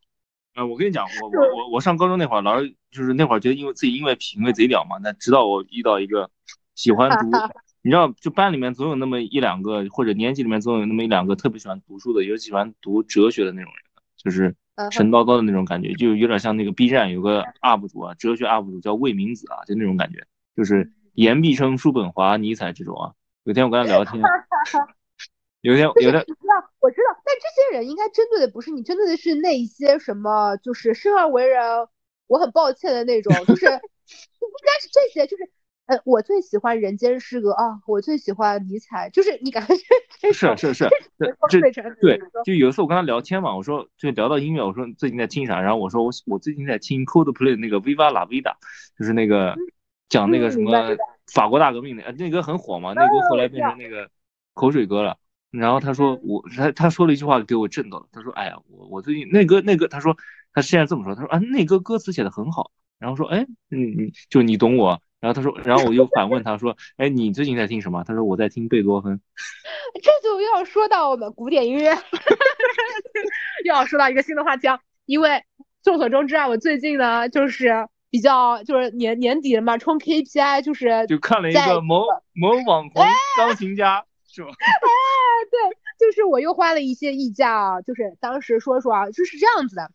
[0.54, 6.30] 呃，我跟你讲，我我我我上高中那会儿，老师就是那会儿觉得因为自己音乐品味贼屌嘛，那直到我遇到一个
[6.74, 7.30] 喜欢读，
[7.82, 14.54] 你知道，就班里面总有那么一两个，或者年级里面总有那么一两个特别喜欢读书的，尤其喜欢读哲学的那种人，就是
[14.92, 20.24] 神叨叨的那种感觉，就有点像那个 B 站有个 UP 主啊，哲学 UP 主叫魏明子啊，就那种感觉，
[20.56, 23.12] 就是言必称叔本华、尼采这种啊。
[23.42, 24.22] 有天我跟他聊天。
[25.60, 26.22] 有天，有点，
[26.84, 31.58] 我知道，但这些人应该针对的不是你，针对的是那一些什么，就是生而为人，
[32.26, 35.48] 我很抱歉的那种，就是 应该是这些，就是，
[35.86, 39.74] 呃，我最喜欢人间失格啊，我最喜欢尼采，就是你感觉
[40.30, 40.86] 是是是，
[41.48, 41.58] 这
[42.02, 48.56] 对，就有一次我跟他聊天嘛，我说就聊到音乐，我说最近在听啥，然后我说我我最近在听 Coldplay 那个 Viva La Vida，
[48.98, 49.56] 就是那个
[50.10, 50.70] 讲那个什么
[51.32, 54.10] 法国大革命的，那歌很火嘛，那歌后来变成那个
[54.52, 55.16] 口水歌了。
[55.58, 58.06] 然后他说我他他说了一句话给我震到了。
[58.12, 60.16] 他说哎呀我我最近那歌那歌他说
[60.52, 62.70] 他现在这么说他说啊那歌歌词写的很好。
[62.98, 65.00] 然后说哎嗯嗯就你懂我。
[65.20, 68.02] 然后他说然后我又反问他说哎你最近在听什么？
[68.04, 69.20] 他说我在听贝多芬。
[70.02, 71.90] 这就要说到我们古典音乐，
[73.64, 74.78] 又要说到一个新的话题啊。
[75.06, 75.42] 因为
[75.82, 83.04] 众所周知啊，我最近呢就是比较就是年年底了嘛，冲 KPI 就是就看了一个某某网红
[83.36, 84.04] 钢琴家。
[84.26, 84.48] 是吧？
[85.98, 89.90] 就是我又花了一些溢价啊，就是当时说说啊，就是这样子的。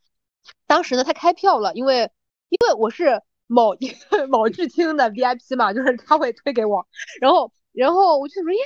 [0.67, 2.09] 当时呢，他开票了，因为
[2.49, 3.75] 因为我是某
[4.29, 6.87] 某剧厅的 VIP 嘛，就是他会推给我，
[7.21, 8.59] 然后然后我就说，耶，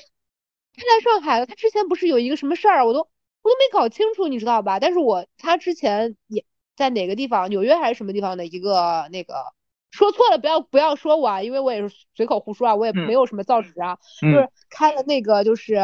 [0.75, 4.79] 他来上海了，他之前不是有一个什么事儿，我都我都没搞清楚，你知道吧？
[4.79, 9.53] 但是我他之前也在哪个地方，纽约还是什么地方的一个那个。
[9.91, 15.75] 说错了，不要不要说我啊，因为我也是随口胡说啊，我也没有什么造纸啊，就是开了那个就是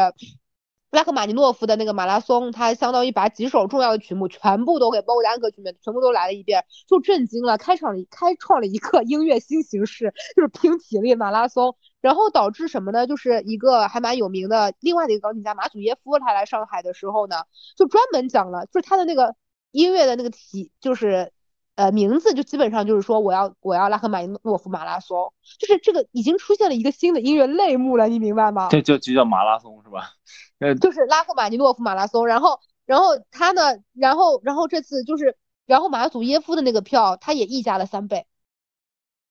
[0.90, 13.06] 布拉克马尼诺夫的那个马拉松，他相当于把几首重要的曲目全部都给包括单个曲目全部都来了一遍，就震惊了，开场了开创了一个音乐新形式， 就是拼体力马拉松，然后导致什么呢？
[13.06, 17.36] 就是一个还蛮有名的另外的一个钢琴家马祖耶夫，他来上海的时候呢，
[17.76, 19.36] 就专门讲了，就是他的那个
[19.70, 21.32] 音乐的那个体就是。
[21.80, 28.68] 呃，名字就基本上就是说，我要我要拉赫玛尼诺夫马拉松，就是这个已经出现了一个新的音乐类目了，你明白吗？
[28.70, 30.10] 这就就叫马拉松是吧？
[30.60, 38.26] 呃，就是拉赫玛尼诺夫马拉松，然后然后他呢，然后然后这次就是，然后马祖耶夫的那个票他也溢价了三倍。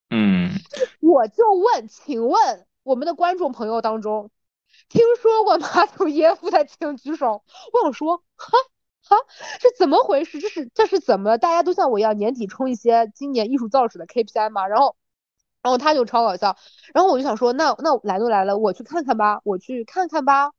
[0.09, 0.49] 嗯，
[1.01, 4.31] 我就问，请问我们的观众朋友当中，
[4.88, 7.43] 听说过马祖耶夫的请举手。
[7.73, 8.57] 我想说，哈
[9.03, 9.15] 哈，
[9.59, 10.39] 是怎么回事？
[10.39, 11.38] 这是这是怎么？
[11.38, 14.67] 大家都像我一样年底冲一些今年艺术造纸的 KPI 吗？
[14.67, 14.95] 然后，
[15.63, 16.55] 然后他就超搞笑。
[16.93, 20.51] 然后我就想说，那那来都来了，我去看看吧，我去看看吧。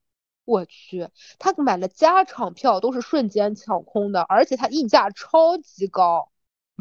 [0.46, 6.32] 我去，他买了加场票都是瞬间抢空的，而且他溢价超级高。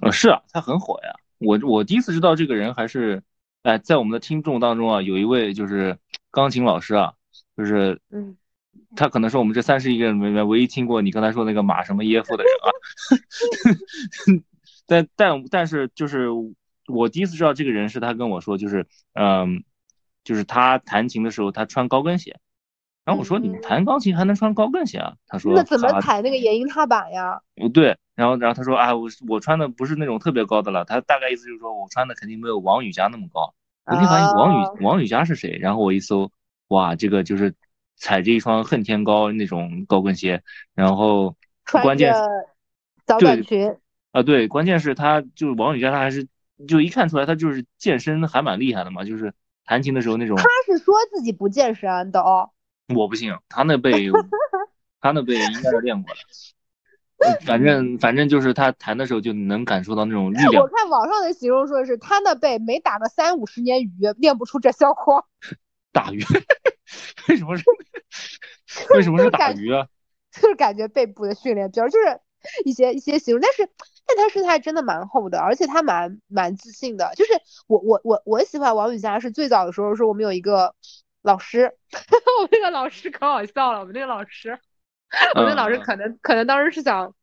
[0.02, 1.13] 呃，是啊，他很火呀。
[1.38, 3.22] 我我第一次知道这个人还是，
[3.62, 6.00] 哎，在我们的听众当中啊，有一位就是
[6.32, 7.13] 钢琴老师啊，
[7.56, 8.36] 就是嗯，
[8.96, 12.68] 他可能是我们这三十一个人里面唯一听过你刚才说那个马什么耶夫的人啊。
[14.88, 16.28] 但但但是就是
[16.88, 19.63] 我第一次知道这个人是他跟我说，就是嗯，
[20.24, 22.39] 就是他弹琴的时候他穿高跟鞋。
[23.06, 25.15] 然后我说你弹钢琴还能穿高跟鞋啊？
[25.26, 27.39] 他说那怎么踩那个延音踏板呀？
[27.56, 30.86] 不对，然后然后他说啊，我我穿的不是那种特别高的了。
[30.86, 33.54] 他大概意思就是说我穿的肯定没有王羽佳那么高。
[33.86, 35.58] 我一发现王羽王羽佳是谁？
[35.60, 36.32] 然后我一搜，
[36.68, 37.56] 哇，这个就是
[38.00, 40.42] 踩着一双恨天高那种高跟鞋，
[40.74, 41.36] 然后
[41.84, 42.14] 关键
[43.06, 43.76] 早短裙
[44.12, 46.28] 啊，对，关键是他就是王宇佳，他还是
[46.68, 49.34] 就一看出来他就是健身还蛮厉害的嘛，就是
[49.66, 50.36] 弹琴的时候那种。
[50.38, 52.50] 他是说自己不健身的哦。
[52.96, 54.10] 我不信，他那背，
[55.00, 56.20] 他那背应该是练过的。
[57.46, 60.64] 反正反正就是他弹的时候就能感受到那种力量。
[60.64, 65.28] 我看网上的形容说是他那背没打个三五十年鱼练不出这效果。
[65.92, 66.24] 打鱼？
[67.30, 67.63] 为什么是？
[68.93, 69.88] 为什么是打鱼啊？
[70.32, 72.19] 就是感觉背部的训练，比如就是
[72.65, 73.69] 一些一些形容，但是
[74.06, 77.12] 但他身材真的蛮厚的，而且他蛮蛮自信的。
[77.15, 77.34] 就是
[77.67, 80.75] 我我我我喜欢王雨佳是最早的时候说我们有一个。
[81.21, 81.63] 老师，
[82.39, 83.82] 我们那个老师可好笑了。
[83.82, 84.58] 我们那个老师，
[85.36, 87.13] 我们那老师可能可能当时是想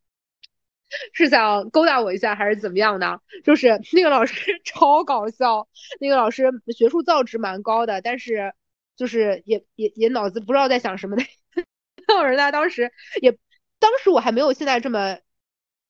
[1.14, 3.22] 是想勾搭我一下，还是怎么样的？
[3.42, 5.66] 就是那个老师 超搞笑。
[5.98, 8.52] 那个老师学术造诣蛮高的，但是
[8.97, 11.23] 就是也也也脑子不知道在想什么的。
[12.09, 13.33] 那人呢，当时也
[13.79, 15.19] 当时我还没有现在这么。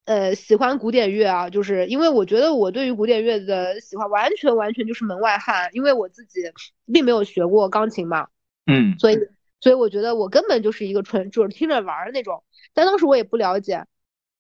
[0.05, 6.43] 呃，喜欢古典乐啊，就是因为我觉得我对于古典乐的喜欢完全完全就是门外汉，因为我自己
[6.93, 8.29] 并没有学过钢琴嘛，
[8.67, 9.19] 嗯，所以
[9.59, 12.45] 所以我觉得我根本就是一个纯就是听着玩儿那种。
[12.73, 13.85] 但当时我也不了解，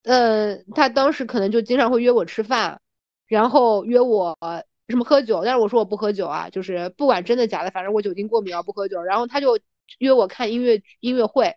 [0.04, 2.80] 呃，他当时可能就经常会约我吃饭，
[3.26, 4.38] 然后约我
[4.88, 9.02] 什么喝酒，但是我说我不喝酒啊，就是不管真的假的，反正我酒精过敏啊，不喝酒。
[9.02, 9.58] 然后他就
[9.98, 11.56] 约我看音乐音乐会。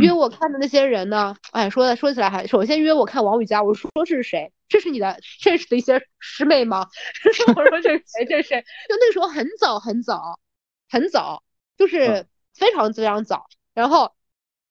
[0.00, 1.36] 约我看的那些人呢？
[1.50, 4.50] 哎，说的说起来还，首先约我看王雨佳，我说这是谁？
[4.68, 6.86] 这是你的认识的一些师妹吗？
[7.54, 8.24] 我说这是谁？
[8.24, 8.60] 这是谁？
[8.88, 10.40] 就那个时候很早很早
[10.88, 11.42] 很早，
[11.76, 13.46] 就是非常非常早。
[13.74, 14.14] 然后，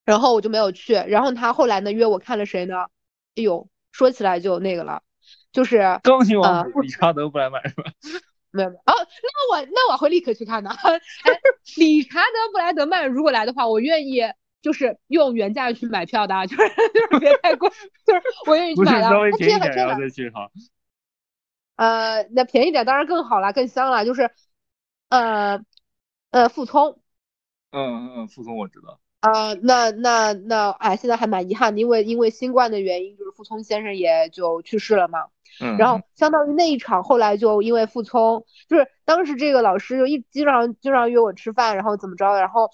[0.04, 0.94] 然后我就没有去。
[0.94, 2.74] 然后他后来呢约我看了谁呢？
[3.36, 5.02] 哎呦，说起来就那个了，
[5.54, 7.84] 就是钢琴王子理查德布莱曼是吧？
[8.52, 8.80] 没有没有。
[8.80, 10.70] 哦，那我那我会立刻去看的。
[11.78, 14.20] 理查德布莱德曼如果来的话，我愿意。
[14.64, 16.62] 就是用原价去买票的，就是
[16.94, 17.68] 就是别太贵，
[18.06, 19.10] 就是我愿意去买的。
[19.10, 20.50] 稍微便宜点然后再去哈。
[21.76, 24.06] 呃，那便宜点当然更好了，更香了。
[24.06, 24.30] 就是
[25.10, 25.62] 呃
[26.30, 26.98] 呃，傅聪。
[27.72, 28.98] 嗯嗯，傅聪我知道。
[29.20, 35.26] 啊，那那那，哎，现在还蛮遗憾的，因为因为新冠的原因，就是傅聪先生也就去世了嘛。
[35.60, 35.76] 嗯。
[35.76, 42.70] 然后相当于那一场，后来就因为傅聪，就是当时这个老师就一经常经常约我吃饭，然后怎么着，然后。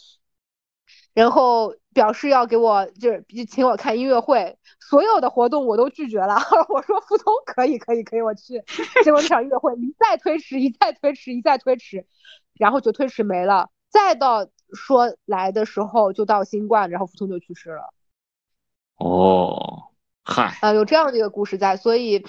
[1.12, 6.36] 然后表示要给我就是请我看音乐会，所有的活动我都拒绝了。
[6.68, 8.62] 我说傅聪可以可以可以我去，
[9.04, 12.06] 结果那场音乐会一再推迟，一再推迟，一再推迟，
[12.54, 13.70] 然后就推迟没了。
[13.88, 17.92] 再到说来的时候就到新冠，然后傅聪就去世了。
[18.96, 19.90] 哦，
[20.24, 22.24] 嗨，啊，有这样的一个故事在，所以。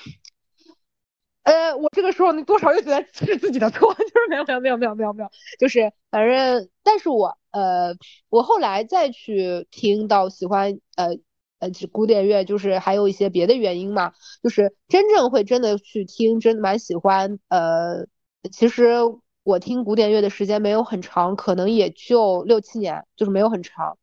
[1.51, 7.93] 呃，我这个时候你多少又觉得是自己的错， 就是没有没有没有没有没有没有，就是反正，但是我呃，
[8.29, 11.17] 我后来再去听到喜欢呃
[11.59, 17.37] 呃古典乐，就是还有一些别的原因嘛，就是真正会真的去听，真的蛮喜欢。
[17.49, 18.07] 呃，
[18.49, 18.99] 其实
[19.43, 23.97] 我听古典乐的时间没有很长，可能也就六七年，就是没有很长。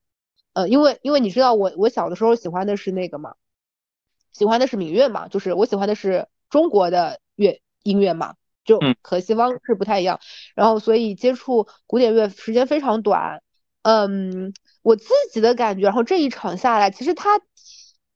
[0.52, 3.36] 呃，因为因为你知道我我小的时候喜欢的是那个嘛，
[4.32, 7.20] 喜欢的是民乐嘛，就是我喜欢的是中国的。
[7.38, 10.20] 乐音乐嘛，就和西方是不太一样，
[10.54, 13.42] 然后所以接触古典乐时间非常短，
[13.82, 17.40] 嗯，我自己的感觉，然后这一场下来，其实他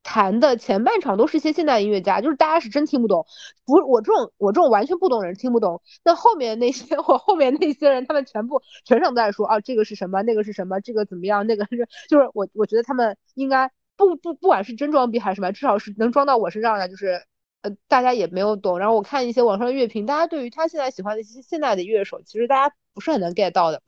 [0.03, 3.25] 弹的前半场都是一些现代音乐家，就是大家是真听不懂，
[3.65, 17.25] 不是我这种我这种完全不懂人听不懂，那后面那些 我后面那些人，他们全部全场都在说啊这个是什么，那个是什么，这个怎么样，那个是就是我我觉得他们应该不不不管是真装逼还是什么，至少是能装到我身上的，就是。
[17.63, 18.79] 呃大家也没有懂。
[18.79, 23.83] 然后我看一些网上的乐评，大家对于他现在喜欢的一些现在的乐手，其实大家不是很能 get 到的，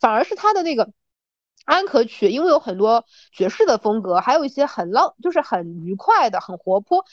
[0.00, 0.92] 反而是他的那个
[1.64, 7.04] 安可曲，因为有很多爵士的风格，还有一些很浪，就是很愉快的、很活泼、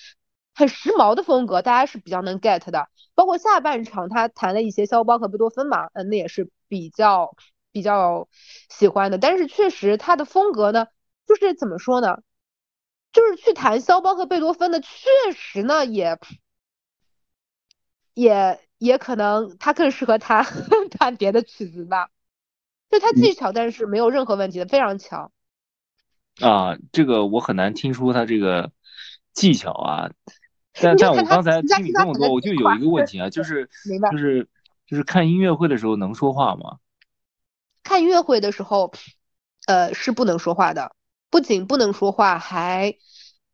[0.56, 2.88] 很时髦的风格，大家是比较能 get 的。
[3.14, 7.36] 包括下半场他弹了一些肖邦和贝多芬嘛，嗯，那也是比较
[7.72, 8.28] 比较
[8.70, 9.18] 喜欢的。
[9.18, 10.88] 但是确实他的风格呢，
[11.28, 12.20] 就是怎么说呢？
[13.12, 14.88] 就是去弹肖邦和贝多芬的，确
[15.36, 16.18] 实呢也
[18.14, 20.46] 也也可能他更适合弹
[20.92, 22.10] 弹别的曲子吧。
[22.90, 25.32] 就他技巧，但是没有任何问题的，非常强。
[26.40, 28.72] 啊，这个我很难听出他这个
[29.34, 30.12] 技巧啊。
[30.80, 33.70] 但但我刚才听你这么多，我就有一个问题啊，就是
[34.12, 34.48] 就是
[34.86, 36.78] 就是看音乐会的时候能说话吗？
[37.84, 38.94] 看音乐会的时候，
[39.66, 40.96] 呃，是不能说话的。
[41.30, 42.96] 不仅不能说话，还，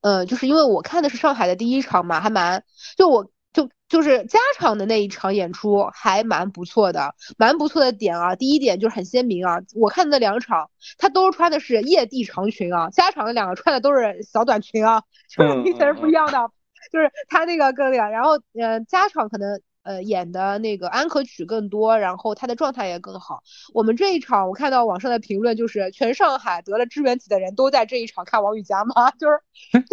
[0.02, 2.64] 呃，就是因为我看的是上海的第一场嘛，还蛮，
[2.98, 8.36] 就我就就是加场的那一场演出还蛮不错的，蛮不错的点啊。
[8.36, 16.50] 第一点就是很鲜明啊，我看的那两场，他都穿的是夜地长裙啊，加场的两个穿的都是小短裙啊， 就是明显是不一样的，
[16.92, 19.62] 就是他那个更那个，然后，呃，加场可能。
[19.84, 23.44] 呃，演的那个安可曲更多，然后他的状态也更好。
[23.74, 29.12] 我们这一场，我看到网上的评论就是全上海得了支原体的人都在这一场看王羽佳吗？
[29.20, 29.42] 就是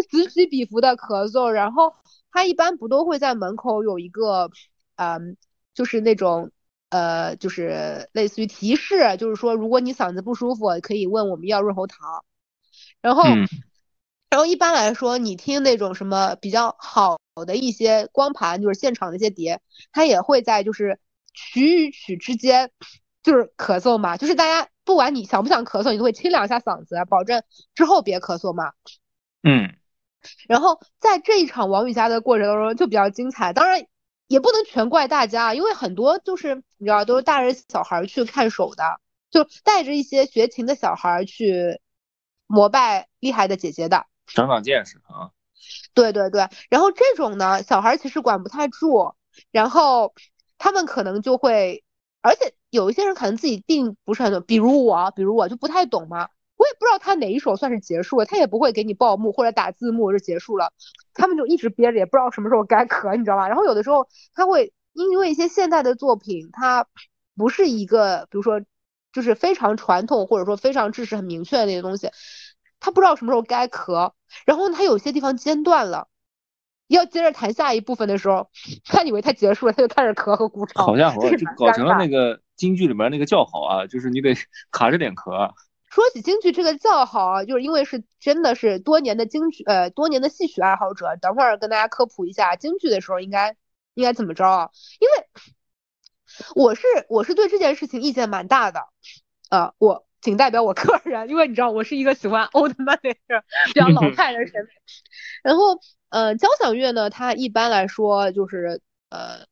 [0.08, 1.92] 此起彼伏的咳嗽，然后
[2.30, 4.50] 他一般不都会在门口有一个，
[4.96, 5.36] 嗯，
[5.74, 6.50] 就是那种
[6.90, 12.24] 呃，就是类似于提示，就是说如果你嗓子不舒服，可以问我们要润喉糖。
[13.00, 13.24] 然后，
[14.30, 17.18] 然后一般来说，你听那种什么比较好。
[17.40, 21.00] 有的一些光盘就是现场的一些碟，他也会在就是
[21.32, 22.70] 曲与曲之间
[23.22, 27.42] 就是咳嗽嘛，就是大家不管你想不想咳嗽，你都会清两下嗓子，保证
[27.74, 28.72] 之后别咳嗽嘛。
[29.42, 29.74] 嗯。
[30.46, 33.86] 然后在这一场王羽佳的过程当中就比较精彩，当然
[34.26, 39.00] 也不能全怪大家，因为很多就是你知道都是大人小孩去看手的，
[39.30, 41.80] 就带着一些学琴的小孩去
[42.46, 45.30] 膜拜厉害的姐姐的，长长见识啊。
[45.94, 49.14] 对对对，然后这种呢，小孩其实管不太住，
[49.50, 50.14] 然后
[50.58, 51.84] 他们可能就会，
[52.22, 60.72] 而且有一些人可能自己并不是很懂，比如我，比如我就不太懂嘛，我也不知道他哪一首算是结束了，他也不会给你报幕或者打字幕就结束了，
[61.14, 63.48] 他们就一直憋着，也不知道什么时候该咳，你知道吧？
[63.48, 66.86] 然后有的时候他会因为一些现代的作品，它
[67.36, 68.60] 不是一个，比如说
[69.12, 72.10] 就是非常传统或者说非常知识很明确的那些东西。
[72.80, 74.12] 他不知道什么时候该咳，
[74.46, 76.08] 然后他有些地方间断了，
[76.88, 78.50] 要接着弹下一部分的时候，
[78.84, 80.84] 他以为他结束了，他就开始咳和鼓掌。
[80.84, 84.34] 好家伙，就搞成了那个京剧里面那个叫好啊，就是你得
[84.72, 85.52] 卡着点咳。
[85.90, 93.56] 说起京剧这个叫好啊，就是因为是真的是多年的京剧呃多年的戏曲爱好者，等会儿跟大家科普一下京剧的时候应该
[93.94, 94.70] 应该怎么着啊？
[95.00, 95.26] 因为
[96.54, 98.86] 我是我是对这件事情意见蛮大的，
[99.50, 100.06] 呃我。
[100.20, 103.14] 仅代表我个人，因为你知道我是一个喜欢 old money
[103.66, 104.70] 比较老派的审美。
[105.42, 105.78] 然后，
[106.10, 109.46] 呃，交响乐呢，它一般来说就是呃，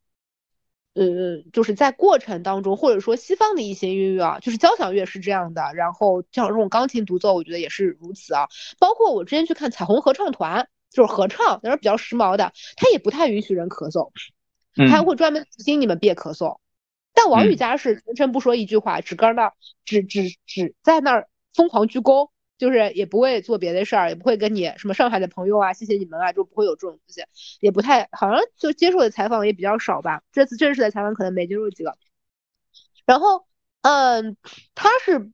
[0.95, 5.63] 呃，就是在过程当中，或者说西方的一些音乐啊，就是交响乐是这样的。
[5.75, 8.49] 然后像这种钢琴独奏，我觉得也是如此啊。
[8.79, 14.11] 包括我之前去看彩虹合唱团，就是合唱，那是比较时髦的，他也不太允许人咳嗽，
[14.91, 16.59] 他会专门提醒你们别咳嗽。
[17.21, 19.53] 但王羽佳是全程不说一句话，只搁那儿，
[19.85, 27.25] 只只只在那儿疯狂鞠躬，就是也不会做别的事儿，也不会跟你什么上海的朋友啊，谢谢你们啊，就不会有这种东西，
[27.59, 30.23] 也不太好像就接受的采访也比较少吧。
[30.31, 31.99] 这次正式的采访可能没接受几个。
[33.05, 33.47] 然后，
[33.83, 34.37] 嗯，
[34.77, 35.33] 他是，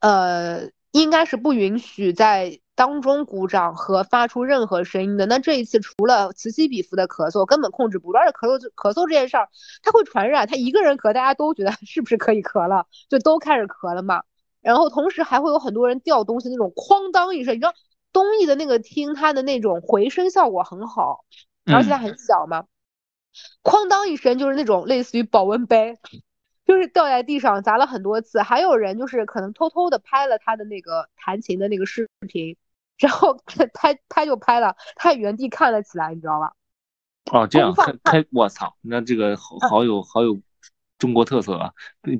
[0.00, 2.60] 呃，应该是不允许在。
[2.78, 8.18] 当中鼓掌和发出任何声音的，那这一次除了此起彼伏的咳嗽，根本控制不住。
[8.18, 9.48] 而且咳嗽咳嗽这件事儿，
[9.82, 14.22] 它会传染，他一个人咳，大家都觉得 是不是可以咳了，就都开始咳了嘛。
[14.60, 17.74] 然后同时还会有很多人掉东西，那种哐当一声，你知道
[18.12, 21.24] 东艺的那个厅，它的那种回声效果很好，
[21.66, 22.66] 而且它很小嘛，
[23.64, 25.98] 哐当一声就是那种类似于保温杯。
[26.64, 32.56] 就是掉在地上砸了很多次，还有人就是可能偷偷的拍了他的那个弹琴的那个视频。
[32.98, 36.52] 然后他他就拍了，他原地看了起来，你知道吧？
[37.30, 40.38] 哦，这样开开，我操，那这个好好有好有
[40.98, 41.72] 中国特色啊！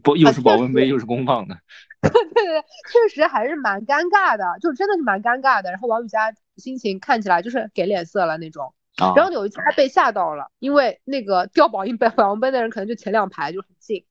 [0.02, 1.56] 不，又是保温杯，又是公放的。
[2.00, 2.62] 对对对，
[2.92, 5.70] 确实还是蛮尴尬的，就真的是蛮尴尬的。
[5.70, 8.72] 然后王雨佳心情看起来就是给脸色了那种。
[8.96, 14.04] 然后有一次他被吓到了，因为那个掉保温杯保温杯的人可能就前两排就很近。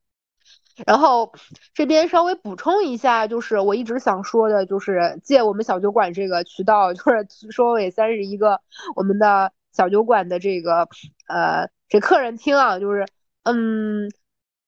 [0.86, 1.34] 然后
[1.74, 8.62] 这边稍微补充一下，就是我一直想说的，就是借我们小酒馆这个渠道，就是 说给三十一个
[8.96, 10.88] 我们的小酒馆的这个
[11.28, 13.08] 呃这客人听啊，就是
[13.44, 14.12] 嗯，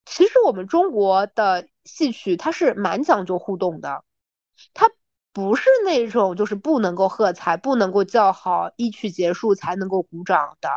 [0.05, 4.03] 其实我们中国的戏曲它是蛮讲究互动的，
[4.73, 4.89] 它
[5.31, 10.69] 不是那种就是不能够喝彩、不能够叫好，一曲结束才能够鼓掌的，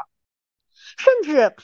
[0.99, 1.57] 甚至。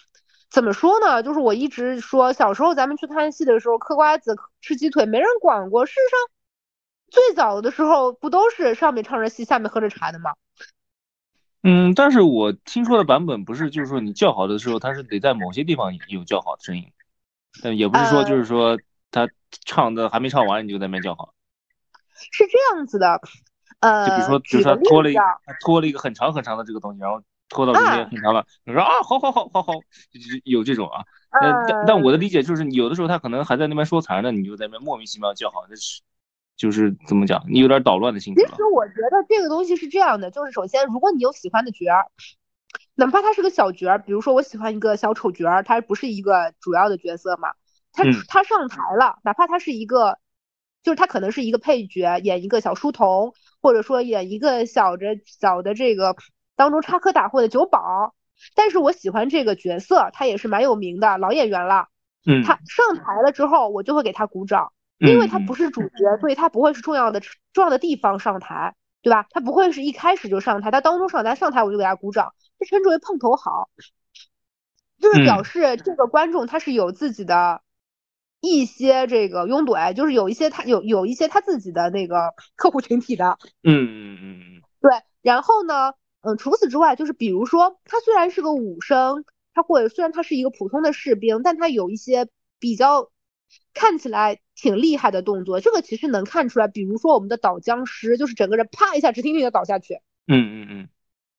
[0.51, 1.23] 怎么说呢？
[1.23, 5.85] 就是我一直说，小时候咱们去看戏的时候，嗑瓜子、吃鸡腿，没人管过。
[5.85, 6.19] 事实上，
[7.11, 10.35] 最早的时候不都是上面唱着戏，下面喝着茶的吗？
[11.63, 16.93] 嗯，但是我听说的版本不是，就是说你叫好的时候，他是得在某些地方有叫好的声音，
[17.63, 18.79] 但也不是说就是说
[19.11, 19.29] 他
[19.67, 21.35] 唱的还没唱完，你就在那边叫好。
[22.15, 23.21] 是这样子的，
[23.81, 25.17] 呃，就比如说，就是他拖了一
[25.61, 27.23] 拖了一个很长很长的这个东西，然后。
[27.49, 29.73] 拖到中间很长了，你说啊，好好好好好，
[30.13, 31.05] 就是有这种啊。
[31.41, 36.03] 但但我的理解就是，有的时候他可能还在那边说残呢，你就在那边莫名其妙叫好，那是
[36.57, 38.45] 就是怎么讲，你有点捣乱的心情。
[38.45, 42.11] 其实我觉得这个东西是这样的，就是首先，如果你有喜欢的角儿，
[42.95, 47.53] 哪怕他是个小角儿，比如说我喜欢一个小丑角儿，他不是一个主要的角色嘛，
[47.93, 50.19] 他他上台了，哪怕他是一个，
[50.83, 53.33] 就是他可能是一个配角，演一个小书童，
[53.63, 56.15] 或者说演一个小着小的这个。
[56.59, 58.17] 当中插科打诨的酒保，
[58.57, 61.87] 但是我喜欢这个角色，他也是蛮有名的老演员了。
[62.27, 67.21] 嗯，他上台了之后，我就会给他鼓掌，因为他不是主角，所以他不会是重要的
[67.53, 69.25] 重要的地方上台，对吧？
[69.31, 73.71] 他不会是一开始就上台，他当中上台上台我就给他鼓掌，这称之为碰头好，
[75.01, 77.63] 就是表示这个观众他是有自己的
[78.41, 83.39] 一些这个拥趸，就是有一些他有有一些他自己的那个客户群体的。
[83.63, 84.91] 嗯嗯嗯嗯，对，
[85.23, 85.93] 然后呢？
[86.21, 93.11] 嗯，除此之外，就是比如说，他虽然是个武生，他或者虽然他是一个普通的士兵，但他有一些比较
[93.73, 96.67] 看起来挺厉害的动作，这个其实能看出来。
[96.67, 100.01] 比如说我们的倒僵尸，就是整个人啪一下直挺挺的倒下去。
[100.27, 100.89] 嗯嗯嗯，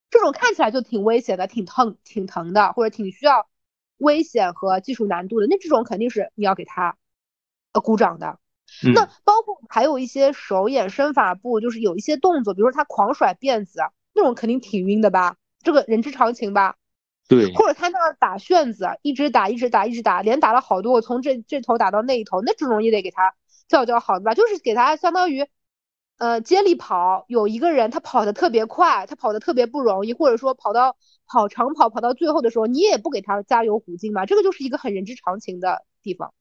[0.10, 3.50] 这种看起来就挺危险的，挺疼挺疼的，或者挺需要
[3.98, 5.48] 危险和技术难度的。
[5.48, 6.96] 那这种肯定是你要给他
[7.74, 8.40] 呃鼓掌的。
[8.96, 13.82] 那包括还有一些手眼身法步，就是有一些动作，比如说他狂甩辫子。
[14.14, 16.76] 这种肯定挺晕的吧，这个人之常情吧。
[17.28, 23.36] 对，或者他那打旋子，一直打，一直打，一直打，连打了好多，我从这这头打到那一头，那这种也得给他
[23.68, 24.34] 叫叫好的吧。
[24.34, 25.46] 就是给他相当于，
[26.18, 30.98] 呃，接力跑，有一个人他跑得特别快，他跑得特别不容易，或者说跑到
[31.28, 36.34] 跑长跑跑到最后的时候，你也不给他加油鼓劲嘛，这个就是一个很人之常情的地方。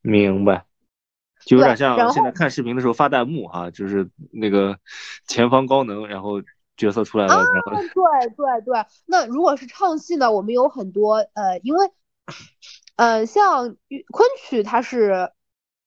[0.00, 0.64] 明白，
[1.44, 4.78] 就有点像现在看视频的时候发弹幕哈，就是那个
[5.26, 6.40] 前方高能，然后。
[6.80, 11.90] 角色出来了，然后对对对，那如果是唱戏呢，我们有很多呃，因为
[12.96, 13.76] 呃，像
[14.10, 15.30] 昆曲它是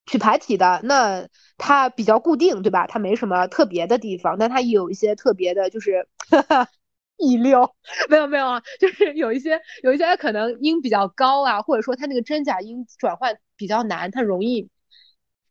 [0.05, 1.27] 曲牌体的，那
[1.57, 2.85] 它比较固定，对吧？
[2.85, 6.07] 它没什么特别的地方，但它有一些特别的，就是
[7.17, 7.75] 一溜，
[8.09, 14.69] 没有没有啊，就是有一些有一些可能音比较高啊，或者说它那个真假音转换比较难，它容易。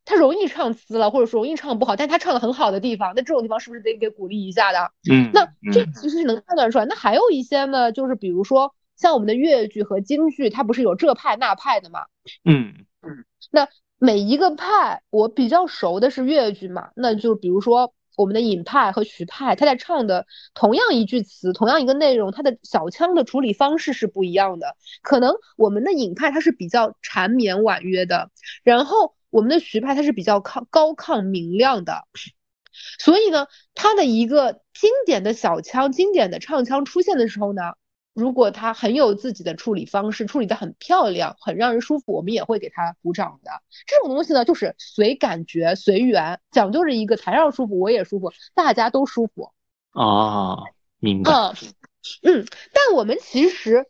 [0.05, 4.91] 他容易唱词了，或者说容易唱不好，但他唱的很好的地方，那这种地方是不是得给鼓励一下的？
[5.11, 6.85] 嗯，那这其实是能判断出来。
[6.87, 12.01] 那还有一些呢，就是比如说像我们的越剧和京剧，它不是有这派那派的嘛？
[12.45, 13.25] 嗯嗯。
[13.53, 24.77] 那每一个派，我比较熟的是越剧嘛，那就比如说我们的尹派和徐派，他在唱的同样一句词，同样一个内容，他的小腔的处理方式是不一样的。
[25.01, 28.31] 可能我们的尹派他是比较缠绵婉约的，
[28.65, 29.15] 然后。
[29.33, 32.07] 我们的徐派它是比较抗高亢明亮的，
[32.99, 37.63] 所以呢，它的一个经典的小腔、经典的唱腔出现的时候呢，
[38.13, 43.51] 如果它很有自己的处理方式，处理的很漂亮，很让人舒服，我们也会给他鼓掌的。
[43.87, 49.51] 这种东西呢，就是随感觉、随缘，讲究着一个台上舒服，我也舒服，大家都舒服。
[49.93, 50.63] 哦，
[50.99, 51.33] 明白。
[51.33, 51.55] 嗯
[52.23, 53.87] 嗯，但我们其实。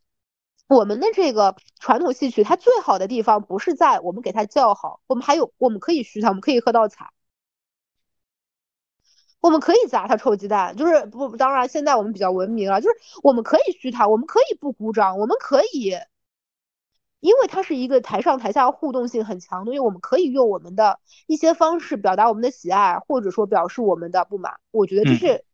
[0.73, 7.11] 我们的这个传统戏曲，它最好的地方不是在我们给它叫好，我们还有我们可以嘘它，我们可以喝到彩，
[9.41, 15.95] 我们可以砸它臭鸡蛋，就是不，当然现在我们比较文明了，就是我们可以嘘它，我们可以不鼓掌，我们可以，
[17.21, 24.55] 因为它是一个台上台下互动性很强的，因为我们可以用我们的一些方式表达我们的喜爱，或者说表示我们的不满。
[24.71, 25.45] 我觉得这是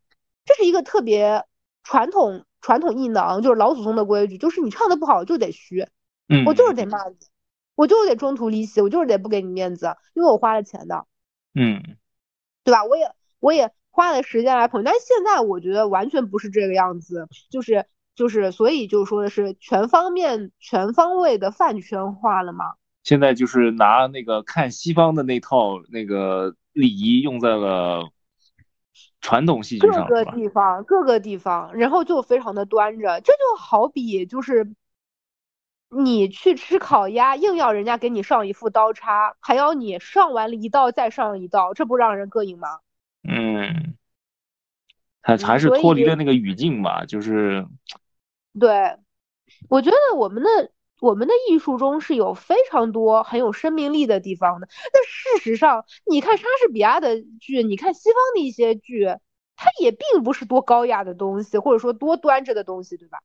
[0.45, 1.45] 这是一个特别
[1.83, 2.45] 传统。
[2.61, 5.87] 传统艺能就是老祖宗的规矩，就是你唱的不好就得虚，
[6.29, 7.17] 嗯，我就是得骂你，
[7.75, 11.07] 我就是得中途离席，我就是得不给你面子，因为我花了钱的，
[11.55, 11.83] 嗯，
[12.65, 12.85] 对吧？
[12.85, 22.75] 我也我也花了时间来捧，但是现在我觉得完全不是这个样子，就是就是，所以就说的是全方面、全方位的饭圈化了嘛。
[23.05, 28.11] 现在就是拿那个看西方的那套那个礼仪用在了。
[29.29, 30.25] 传统戏剧各个？
[30.25, 34.75] 地方，各个地方，然后就非常的端着，这就好比就是
[35.91, 42.79] 你去吃烤鸭，硬要人家给你上一副刀叉，还要你上完了一道再上一道，这不让人膈应吗？
[43.29, 43.97] 嗯，
[45.21, 47.67] 还嗯还是脱离了那个语境吧，就是
[48.59, 48.97] 对，
[49.69, 50.49] 我觉得我们的
[51.01, 54.69] 我们的艺术中是有非常多很有生命力的地方的。
[54.93, 59.07] 但事实上，你看莎士比亚的剧，你看西方的一些剧，
[59.57, 63.19] 它也并不是多高雅的东西，或者说多端着的东西，对吧？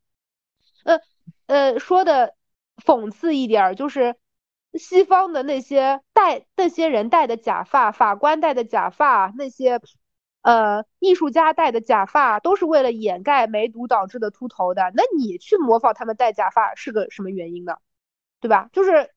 [0.83, 0.99] 呃
[1.47, 2.35] 呃，说的
[2.83, 4.15] 讽刺一点儿，就是
[4.73, 9.79] 西方的那些戴那些人戴的假发，法官戴的假发，那些
[10.43, 14.91] 呃艺术家戴的假发，都是为了掩盖梅毒导致的秃头的。
[14.93, 17.77] 那你去模仿他们戴假发是个什么原因呢？
[18.39, 18.69] 对吧？
[18.71, 19.09] 就是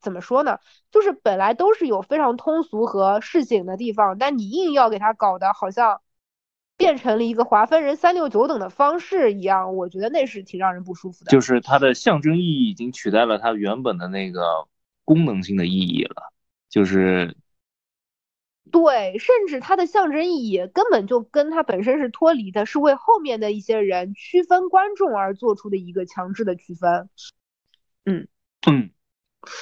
[0.00, 0.60] 怎么说呢？
[0.90, 6.02] 就是本来都是有非常通俗和市井的地方，但你硬要给它搞得好像
[6.76, 11.30] 变成了一个划分人三六九等的方式一样，我觉得那是挺让人不舒服的。
[11.30, 14.68] 就是它的象征意义已经取代了它原本的那个
[15.02, 16.30] 功能性的意义了，
[16.68, 17.34] 就是
[18.70, 27.08] 对，甚至它的象征意义根本就跟它本身是脱离的，是为后面的一些人区分观众而做出的一个强制的区分。
[28.06, 28.26] 嗯
[28.66, 28.90] 嗯，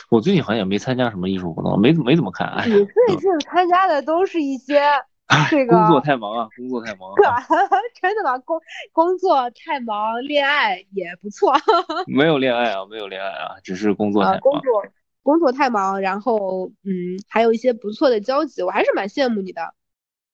[0.08, 4.80] 我最近好像也没参加什么艺术活动，没没怎么看，哎，你最近参加的都是一些
[5.50, 7.42] 这个工作太忙啊，工作太忙啊，
[8.00, 8.38] 真的吗？
[8.38, 8.60] 工
[8.92, 11.52] 工作太忙，恋爱也不错
[12.06, 14.40] 没有恋爱啊，没有恋爱啊，只是工作啊，太忙。
[14.40, 14.84] 工作
[15.22, 19.74] 工作太忙，然后嗯，还有一些不错的交集，我还是蛮羡慕你的。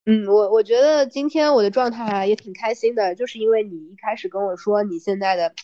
[0.07, 5.55] 嗯，我我觉得今天我的状态也挺开心的，就是因为你一开始跟我说你现在的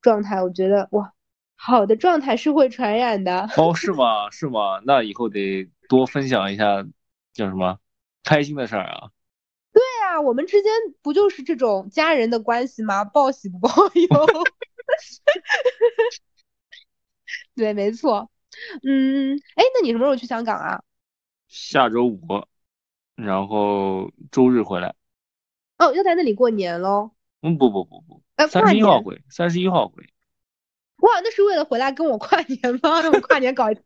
[0.00, 1.12] 状态，我觉得哇，
[1.56, 3.48] 好的状态是会传染的。
[3.56, 4.30] 哦， 是吗？
[4.30, 4.80] 是吗？
[4.84, 6.86] 那以后得多分享一下，
[7.32, 7.78] 叫什么
[8.22, 9.10] 开心的事儿啊。
[9.72, 10.72] 对啊，我们之间
[11.02, 13.04] 不就是这种家人的关系吗？
[13.04, 14.08] 报喜不报忧。
[17.56, 18.30] 对，没错。
[18.82, 20.82] 嗯，哎，那你什么时候去香港啊？
[21.48, 22.20] 下周五，
[23.16, 24.94] 然后周日回来。
[25.78, 27.10] 哦，要在那里过年喽。
[27.42, 28.66] 嗯，不不不不，呃，三。
[28.66, 30.02] 十一号回，三十一号回。
[30.98, 33.00] 哇，那是为了回来跟我跨年吗？
[33.00, 33.82] 那我们跨年搞一次，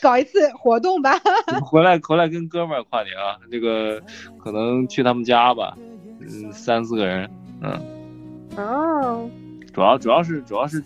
[0.00, 1.12] 搞一次活动吧。
[1.62, 4.02] 回来回来跟哥们儿跨年啊，这个
[4.42, 5.76] 可能去他们家吧，
[6.20, 9.30] 嗯，三四个人，嗯，哦，
[9.74, 10.80] 主要主要是主要是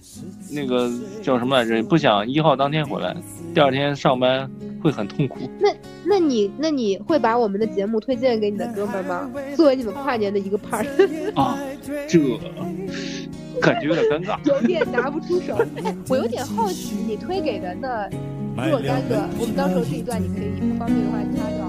[0.50, 0.90] 那个
[1.22, 1.82] 叫什么来着？
[1.82, 3.14] 不想一号当天回来，
[3.54, 4.50] 第二天上班
[4.82, 5.38] 会很痛苦。
[5.60, 5.68] 那
[6.06, 9.30] 那你那你会把我们的节目推荐给你的哥们儿吗？
[9.54, 10.86] 作为你们跨年的一个 part，
[11.34, 11.58] 啊，
[12.08, 12.18] 这
[13.60, 14.38] 感觉有点尴尬。
[14.46, 15.54] 有点拿不出手。
[15.84, 18.08] 哎，我有点好奇，你推给的那
[18.70, 21.68] 若干个，我们到时候这一段你可以不方便的话掐掉。